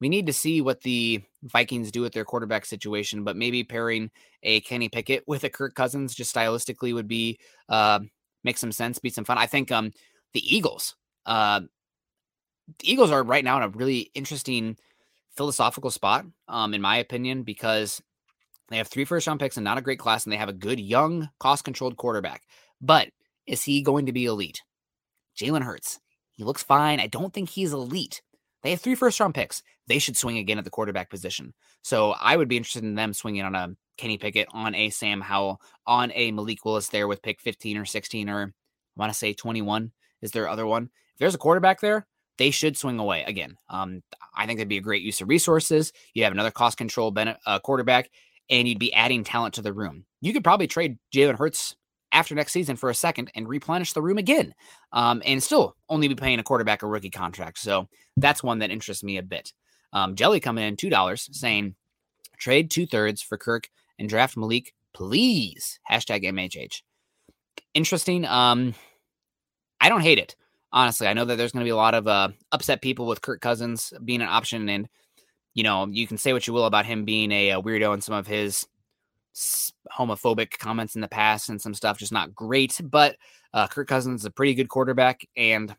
[0.00, 4.10] we need to see what the Vikings do with their quarterback situation, but maybe pairing
[4.42, 8.00] a Kenny Pickett with a Kirk Cousins just stylistically would be uh,
[8.42, 9.38] make some sense, be some fun.
[9.38, 9.92] I think um,
[10.32, 10.96] the Eagles
[11.26, 11.60] uh,
[12.66, 14.76] the Eagles are right now in a really interesting
[15.36, 18.02] philosophical spot, um, in my opinion, because
[18.68, 20.54] they have three first round picks and not a great class, and they have a
[20.54, 22.42] good young, cost controlled quarterback.
[22.80, 23.08] But
[23.46, 24.62] is he going to be elite?
[25.36, 26.00] Jalen Hurts.
[26.32, 27.00] He looks fine.
[27.00, 28.22] I don't think he's elite.
[28.62, 29.62] They have three first round picks.
[29.86, 31.52] They should swing again at the quarterback position.
[31.82, 35.20] So I would be interested in them swinging on a Kenny Pickett, on a Sam
[35.20, 38.54] Howell, on a Malik Willis there with pick 15 or 16 or
[38.96, 39.92] I want to say 21
[40.22, 40.84] is their other one.
[41.12, 42.06] If there's a quarterback there,
[42.38, 43.56] they should swing away again.
[43.68, 44.02] Um,
[44.36, 45.92] I think that'd be a great use of resources.
[46.14, 48.10] You have another cost control ben- uh, quarterback,
[48.50, 50.04] and you'd be adding talent to the room.
[50.20, 51.76] You could probably trade Jalen Hurts
[52.12, 54.54] after next season for a second and replenish the room again,
[54.92, 57.58] um, and still only be paying a quarterback a rookie contract.
[57.58, 59.52] So that's one that interests me a bit.
[59.92, 61.74] Um, Jelly coming in two dollars saying
[62.38, 63.68] trade two thirds for Kirk
[63.98, 65.78] and draft Malik, please.
[65.90, 66.82] Hashtag MHH.
[67.74, 68.24] Interesting.
[68.24, 68.74] Um,
[69.80, 70.36] I don't hate it.
[70.74, 73.22] Honestly, I know that there's going to be a lot of uh, upset people with
[73.22, 74.88] Kirk Cousins being an option, and
[75.54, 78.02] you know you can say what you will about him being a, a weirdo and
[78.02, 78.66] some of his
[79.96, 82.80] homophobic comments in the past and some stuff just not great.
[82.82, 83.16] But
[83.52, 85.74] uh, Kirk Cousins is a pretty good quarterback, and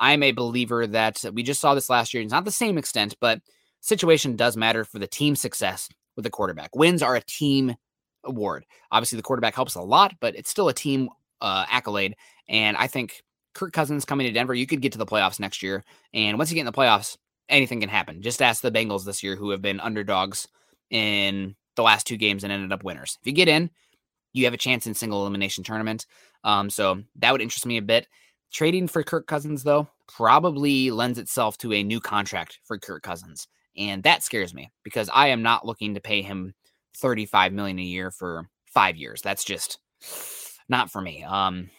[0.00, 2.20] I'm a believer that we just saw this last year.
[2.20, 3.40] It's not the same extent, but
[3.80, 6.74] situation does matter for the team success with the quarterback.
[6.74, 7.76] Wins are a team
[8.24, 8.66] award.
[8.90, 11.08] Obviously, the quarterback helps a lot, but it's still a team
[11.40, 12.16] uh, accolade.
[12.48, 13.22] And I think
[13.54, 15.84] Kirk Cousins coming to Denver, you could get to the playoffs next year.
[16.14, 17.16] And once you get in the playoffs,
[17.48, 18.22] anything can happen.
[18.22, 20.46] Just ask the Bengals this year, who have been underdogs
[20.90, 23.18] in the last two games and ended up winners.
[23.20, 23.70] If you get in,
[24.32, 26.06] you have a chance in single elimination tournament.
[26.44, 28.06] Um, so that would interest me a bit.
[28.52, 33.46] Trading for Kirk Cousins, though, probably lends itself to a new contract for Kirk Cousins.
[33.76, 36.54] And that scares me because I am not looking to pay him
[36.96, 39.22] 35 million a year for five years.
[39.22, 39.78] That's just
[40.68, 41.22] not for me.
[41.24, 41.70] Um,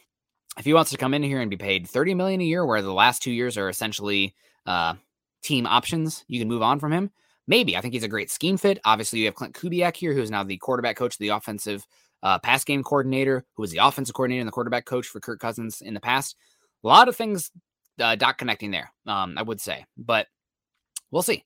[0.57, 2.81] if he wants to come in here and be paid 30 million a year, where
[2.81, 4.35] the last two years are essentially
[4.65, 4.95] uh,
[5.43, 7.11] team options, you can move on from him.
[7.47, 7.75] Maybe.
[7.75, 8.79] I think he's a great scheme fit.
[8.85, 11.85] Obviously, you have Klint Kubiak here, who is now the quarterback coach, the offensive
[12.23, 15.39] uh, pass game coordinator, who was the offensive coordinator and the quarterback coach for Kirk
[15.39, 16.35] Cousins in the past.
[16.83, 17.51] A lot of things
[17.99, 20.27] uh, dot connecting there, um, I would say, but
[21.11, 21.45] we'll see.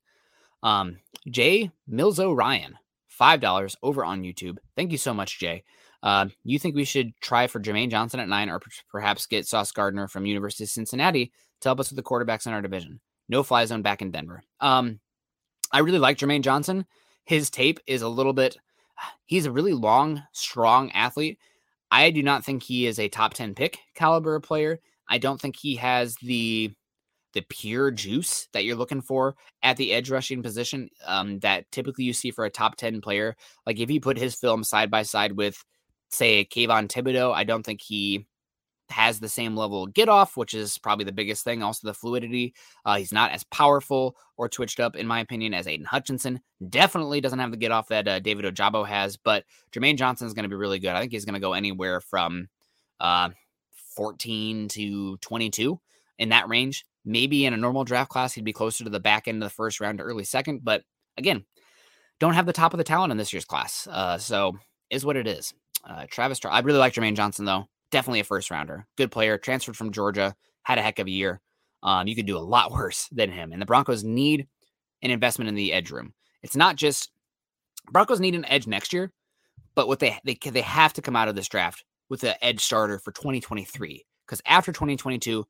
[0.64, 0.98] Um,
[1.30, 2.78] Jay Milzo Ryan,
[3.20, 4.58] $5 over on YouTube.
[4.76, 5.64] Thank you so much, Jay.
[6.06, 9.72] Uh, you think we should try for Jermaine Johnson at nine or perhaps get Sauce
[9.72, 11.32] Gardner from University of Cincinnati
[11.62, 13.00] to help us with the quarterbacks in our division?
[13.28, 14.44] No fly zone back in Denver.
[14.60, 15.00] Um,
[15.72, 16.86] I really like Jermaine Johnson.
[17.26, 18.56] His tape is a little bit,
[19.26, 21.40] he's a really long, strong athlete.
[21.90, 24.80] I do not think he is a top 10 pick caliber player.
[25.10, 26.72] I don't think he has the
[27.34, 32.06] the pure juice that you're looking for at the edge rushing position um, that typically
[32.06, 33.36] you see for a top 10 player.
[33.66, 35.62] Like if you put his film side by side with,
[36.10, 38.26] say, Kayvon Thibodeaux, I don't think he
[38.90, 41.64] has the same level of get off, which is probably the biggest thing.
[41.64, 42.54] Also, the fluidity.
[42.86, 46.40] Uh, he's not as powerful or twitched up, in my opinion, as Aidan Hutchinson.
[46.70, 50.34] Definitely doesn't have the get off that uh, David Ojabo has, but Jermaine Johnson is
[50.34, 50.92] going to be really good.
[50.92, 52.48] I think he's going to go anywhere from
[53.00, 53.30] uh,
[53.96, 55.80] 14 to 22
[56.20, 56.86] in that range.
[57.04, 59.56] Maybe in a normal draft class, he'd be closer to the back end of the
[59.56, 60.62] first round to early second.
[60.64, 60.84] But
[61.18, 61.46] again,
[62.20, 63.88] don't have the top of the talent in this year's class.
[63.90, 64.58] Uh, so
[64.90, 65.54] is what it is.
[65.86, 67.66] Uh, Travis, I really like Jermaine Johnson though.
[67.92, 68.88] Definitely a first rounder.
[68.98, 69.38] Good player.
[69.38, 70.36] Transferred from Georgia.
[70.64, 71.42] Had a heck of a year.
[71.84, 73.52] Um, you could do a lot worse than him.
[73.52, 74.48] And the Broncos need
[75.02, 76.14] an investment in the edge room.
[76.42, 77.12] It's not just
[77.92, 79.12] Broncos need an edge next year,
[79.76, 82.62] but what they they they have to come out of this draft with an edge
[82.62, 85.46] starter for 2023 because after 2022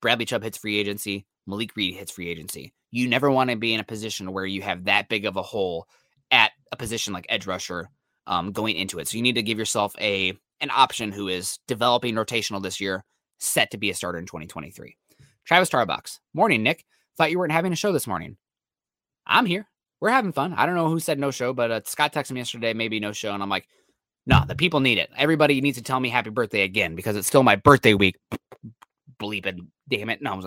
[0.00, 2.72] Bradley Chubb hits free agency, Malik Reed hits free agency.
[2.90, 5.42] You never want to be in a position where you have that big of a
[5.42, 5.86] hole
[6.30, 7.88] at a position like edge rusher
[8.26, 9.08] um, going into it.
[9.08, 13.04] So you need to give yourself a an option who is developing rotational this year,
[13.38, 14.96] set to be a starter in 2023.
[15.44, 16.84] Travis Tarbox, morning, Nick.
[17.16, 18.36] Thought you weren't having a show this morning.
[19.26, 19.66] I'm here.
[20.00, 20.54] We're having fun.
[20.54, 23.12] I don't know who said no show, but uh, Scott texted me yesterday, maybe no
[23.12, 23.66] show, and I'm like,
[24.26, 25.10] no, the people need it.
[25.16, 28.16] Everybody needs to tell me happy birthday again because it's still my birthday week.
[29.20, 30.20] Bleeping damn it.
[30.20, 30.40] No,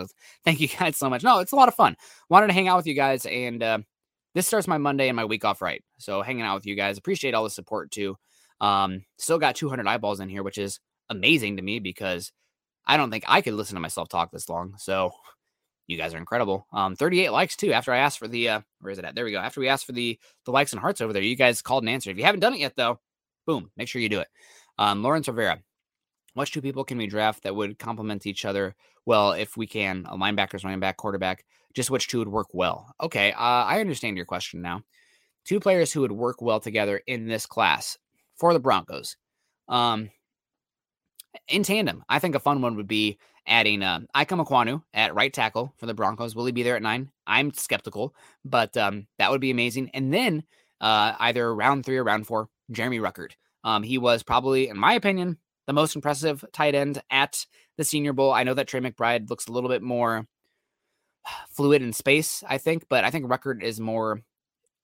[0.45, 1.23] thank you guys so much.
[1.23, 1.95] No, it's a lot of fun.
[2.29, 3.79] Wanted to hang out with you guys, and uh,
[4.35, 5.83] this starts my Monday and my week off right.
[5.97, 8.17] So hanging out with you guys, appreciate all the support too.
[8.61, 12.31] Um, still got 200 eyeballs in here, which is amazing to me because
[12.85, 14.73] I don't think I could listen to myself talk this long.
[14.77, 15.11] So
[15.87, 16.67] you guys are incredible.
[16.71, 17.73] Um, 38 likes too.
[17.73, 19.15] After I asked for the, uh, where is it at?
[19.15, 19.39] There we go.
[19.39, 21.89] After we asked for the the likes and hearts over there, you guys called and
[21.89, 22.11] answered.
[22.11, 22.99] If you haven't done it yet, though,
[23.47, 24.27] boom, make sure you do it.
[24.77, 25.59] Um, Lawrence Rivera,
[26.33, 28.75] which two people can we draft that would complement each other
[29.05, 30.05] well if we can?
[30.09, 31.45] A linebackers, running back, quarterback.
[31.73, 32.93] Just which two would work well?
[33.01, 34.81] Okay, uh, I understand your question now.
[35.45, 37.97] Two players who would work well together in this class
[38.35, 39.17] for the Broncos.
[39.67, 40.09] Um,
[41.47, 45.73] in tandem, I think a fun one would be adding uh, Ekwonu at right tackle
[45.77, 46.35] for the Broncos.
[46.35, 47.11] Will he be there at nine?
[47.27, 48.15] I'm skeptical,
[48.45, 49.89] but um, that would be amazing.
[49.93, 50.43] And then
[50.81, 53.31] uh, either round three or round four, Jeremy Ruckert.
[53.63, 55.37] Um, he was probably, in my opinion,
[55.69, 57.45] the most impressive tight end at
[57.77, 58.33] the Senior Bowl.
[58.33, 60.25] I know that Trey McBride looks a little bit more
[61.51, 64.19] fluid in space, I think, but I think Ruckert is more.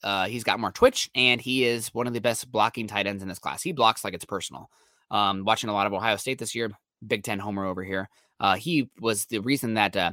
[0.04, 3.24] Uh, he's got more twitch, and he is one of the best blocking tight ends
[3.24, 3.64] in this class.
[3.64, 4.70] He blocks like it's personal.
[5.10, 6.70] Um, watching a lot of Ohio State this year,
[7.08, 8.08] Big Ten homer over here.
[8.40, 10.12] Uh, he was the reason that uh,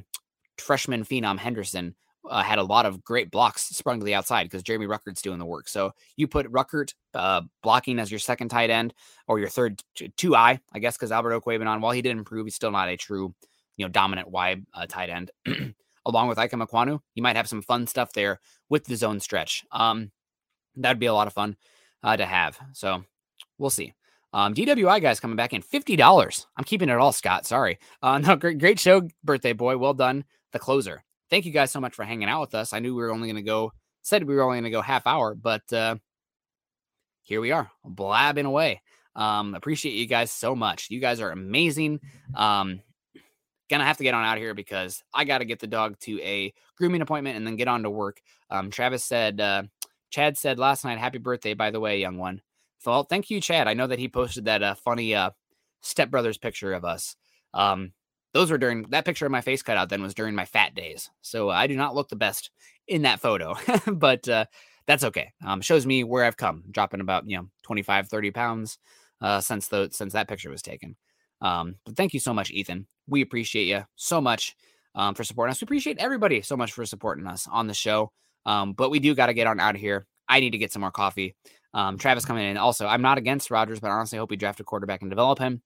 [0.56, 1.94] freshman phenom Henderson
[2.28, 5.38] uh, had a lot of great blocks sprung to the outside because Jeremy Ruckert's doing
[5.38, 5.68] the work.
[5.68, 8.94] So you put Ruckert uh, blocking as your second tight end
[9.26, 9.82] or your third
[10.16, 12.96] two eye, I guess, because Albert Okwuegbunam, while he did improve, he's still not a
[12.96, 13.34] true,
[13.76, 15.30] you know, dominant wide uh, tight end.
[16.06, 19.64] Along with Ikem Ekwonu, you might have some fun stuff there with the zone stretch.
[19.70, 20.10] Um,
[20.76, 21.56] that'd be a lot of fun
[22.02, 22.58] uh, to have.
[22.72, 23.04] So
[23.58, 23.94] we'll see.
[24.32, 26.46] Um, DWI guys coming back in fifty dollars.
[26.56, 27.46] I'm keeping it all, Scott.
[27.46, 27.78] Sorry.
[28.02, 29.76] Uh, no, great, great show, birthday boy.
[29.76, 30.24] Well done.
[30.52, 31.04] The closer.
[31.32, 32.74] Thank you guys so much for hanging out with us.
[32.74, 33.72] I knew we were only going to go.
[34.02, 35.96] Said we were only going to go half hour, but uh,
[37.22, 38.82] here we are, blabbing away.
[39.16, 40.90] Um, appreciate you guys so much.
[40.90, 42.00] You guys are amazing.
[42.34, 42.82] Um,
[43.70, 45.98] gonna have to get on out of here because I got to get the dog
[46.00, 48.20] to a grooming appointment and then get on to work.
[48.50, 49.62] Um, Travis said, uh,
[50.10, 52.42] Chad said last night, "Happy birthday, by the way, young one."
[52.84, 53.68] Well, thank you, Chad.
[53.68, 55.30] I know that he posted that uh, funny uh,
[55.82, 57.16] stepbrothers picture of us.
[57.54, 57.92] Um,
[58.32, 59.88] those were during that picture of my face cut out.
[59.88, 62.50] Then was during my fat days, so I do not look the best
[62.88, 63.54] in that photo,
[63.92, 64.46] but uh,
[64.86, 65.32] that's okay.
[65.46, 68.78] Um, shows me where I've come, dropping about you know 25, 30 pounds
[69.20, 70.96] uh, since the since that picture was taken.
[71.40, 72.86] Um, but thank you so much, Ethan.
[73.08, 74.56] We appreciate you so much
[74.94, 75.60] um, for supporting us.
[75.60, 78.12] We appreciate everybody so much for supporting us on the show.
[78.46, 80.06] Um, but we do got to get on out of here.
[80.28, 81.34] I need to get some more coffee.
[81.74, 82.56] Um, Travis coming in.
[82.56, 85.38] Also, I'm not against Rodgers, but honestly, I hope we draft a quarterback and develop
[85.38, 85.62] him.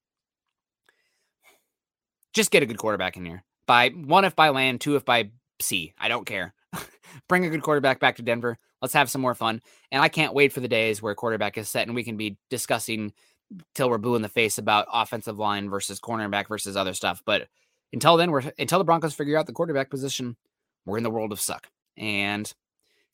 [2.36, 3.42] Just get a good quarterback in here.
[3.66, 5.94] By one, if by land, two, if by sea.
[5.98, 6.52] I don't care.
[7.28, 8.58] Bring a good quarterback back to Denver.
[8.82, 9.62] Let's have some more fun.
[9.90, 12.36] And I can't wait for the days where quarterback is set and we can be
[12.50, 13.14] discussing
[13.74, 17.22] till we're blue in the face about offensive line versus cornerback versus other stuff.
[17.24, 17.48] But
[17.90, 20.36] until then, we're until the Broncos figure out the quarterback position,
[20.84, 22.52] we're in the world of suck and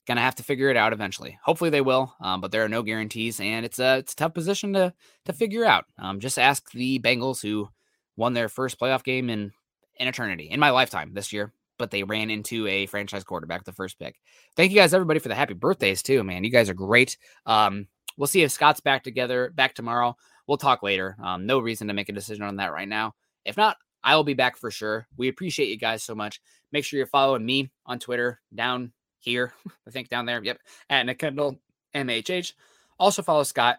[0.04, 1.38] gonna have to figure it out eventually.
[1.44, 4.34] Hopefully they will, um, but there are no guarantees, and it's a it's a tough
[4.34, 4.92] position to
[5.26, 5.84] to figure out.
[5.96, 7.68] Um, just ask the Bengals who
[8.16, 9.52] won their first playoff game in
[9.98, 11.52] an eternity in my lifetime this year.
[11.78, 14.16] But they ran into a franchise quarterback, the first pick.
[14.56, 16.44] Thank you guys, everybody, for the happy birthdays too, man.
[16.44, 17.16] You guys are great.
[17.46, 20.16] Um, We'll see if Scott's back together back tomorrow.
[20.46, 21.16] We'll talk later.
[21.22, 23.14] Um, no reason to make a decision on that right now.
[23.44, 25.06] If not, I will be back for sure.
[25.16, 26.40] We appreciate you guys so much.
[26.72, 29.52] Make sure you're following me on Twitter down here.
[29.86, 30.42] I think down there.
[30.42, 30.58] Yep.
[30.90, 31.58] At Nick Kendell
[31.94, 32.52] MHH.
[32.98, 33.78] Also follow Scott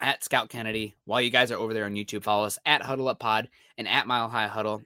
[0.00, 0.94] at Scott Kennedy.
[1.04, 3.88] While you guys are over there on YouTube, follow us at Huddle Up Pod and
[3.88, 4.82] at Mile High Huddle.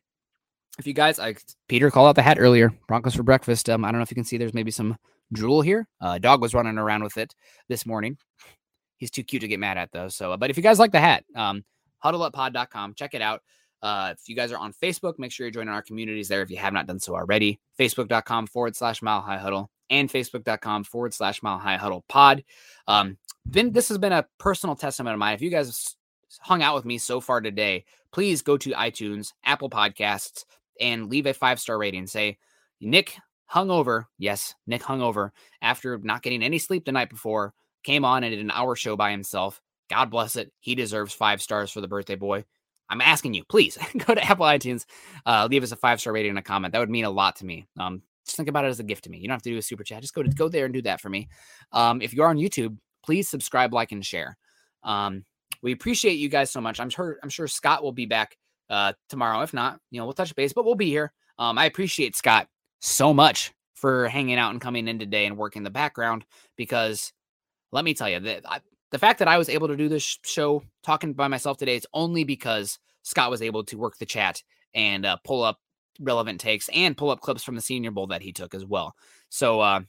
[0.78, 3.68] If you guys, like Peter called out the hat earlier, Broncos for breakfast.
[3.68, 4.38] Um, I don't know if you can see.
[4.38, 4.96] There's maybe some
[5.32, 5.86] drool here.
[6.00, 7.34] Uh, dog was running around with it
[7.68, 8.16] this morning.
[8.96, 10.08] He's too cute to get mad at though.
[10.08, 11.64] So, but if you guys like the hat, um,
[12.04, 13.42] huddleuppod.com, check it out.
[13.82, 16.50] Uh, if you guys are on Facebook, make sure you're joining our communities there if
[16.50, 17.60] you have not done so already.
[17.78, 22.42] Facebook.com forward slash mile high huddle and Facebook.com forward slash mile high huddle pod.
[22.88, 25.34] Um, then this has been a personal testament of mine.
[25.34, 25.96] If you guys
[26.40, 30.44] hung out with me so far today, please go to iTunes, Apple Podcasts,
[30.80, 32.06] and leave a five star rating.
[32.06, 32.38] Say,
[32.80, 33.16] Nick
[33.52, 34.06] hungover.
[34.18, 35.30] Yes, Nick hungover
[35.60, 37.52] after not getting any sleep the night before
[37.84, 39.60] came on and did an hour show by himself.
[39.90, 40.52] God bless it.
[40.60, 42.44] He deserves five stars for the birthday boy.
[42.88, 43.76] I'm asking you, please
[44.06, 44.84] go to Apple iTunes,
[45.26, 46.72] uh, leave us a five star rating and a comment.
[46.72, 47.66] That would mean a lot to me.
[47.78, 48.02] Um,
[48.32, 49.18] just think about it as a gift to me.
[49.18, 50.00] You don't have to do a super chat.
[50.00, 51.28] Just go to go there and do that for me.
[51.70, 54.38] Um, if you're on YouTube, please subscribe, like, and share.
[54.82, 55.26] Um,
[55.62, 56.80] we appreciate you guys so much.
[56.80, 58.38] I'm sure I'm sure Scott will be back
[58.70, 59.42] uh, tomorrow.
[59.42, 61.12] If not, you know, we'll touch base, but we'll be here.
[61.38, 62.48] Um, I appreciate Scott
[62.80, 66.24] so much for hanging out and coming in today and working the background
[66.56, 67.12] because
[67.70, 68.62] let me tell you that
[68.92, 71.86] the fact that I was able to do this show talking by myself today is
[71.92, 74.42] only because Scott was able to work the chat
[74.74, 75.58] and uh, pull up
[76.00, 78.94] relevant takes and pull up clips from the Senior Bowl that he took as well.
[79.28, 79.80] So uh,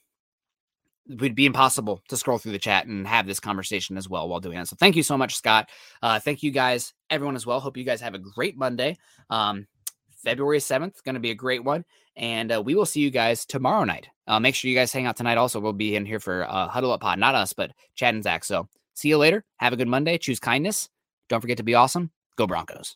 [1.09, 4.27] it would be impossible to scroll through the chat and have this conversation as well
[4.29, 4.67] while doing it.
[4.67, 5.69] So thank you so much, Scott.
[6.01, 7.59] Uh, thank you guys, everyone as well.
[7.59, 8.97] Hope you guys have a great Monday.
[9.29, 9.67] Um,
[10.23, 11.83] February 7th, going to be a great one.
[12.15, 14.07] And uh, we will see you guys tomorrow night.
[14.27, 15.37] Uh, make sure you guys hang out tonight.
[15.37, 18.23] Also, we'll be in here for uh, Huddle Up Pod, not us, but Chad and
[18.23, 18.43] Zach.
[18.45, 19.43] So see you later.
[19.57, 20.17] Have a good Monday.
[20.17, 20.89] Choose kindness.
[21.27, 22.11] Don't forget to be awesome.
[22.37, 22.95] Go Broncos.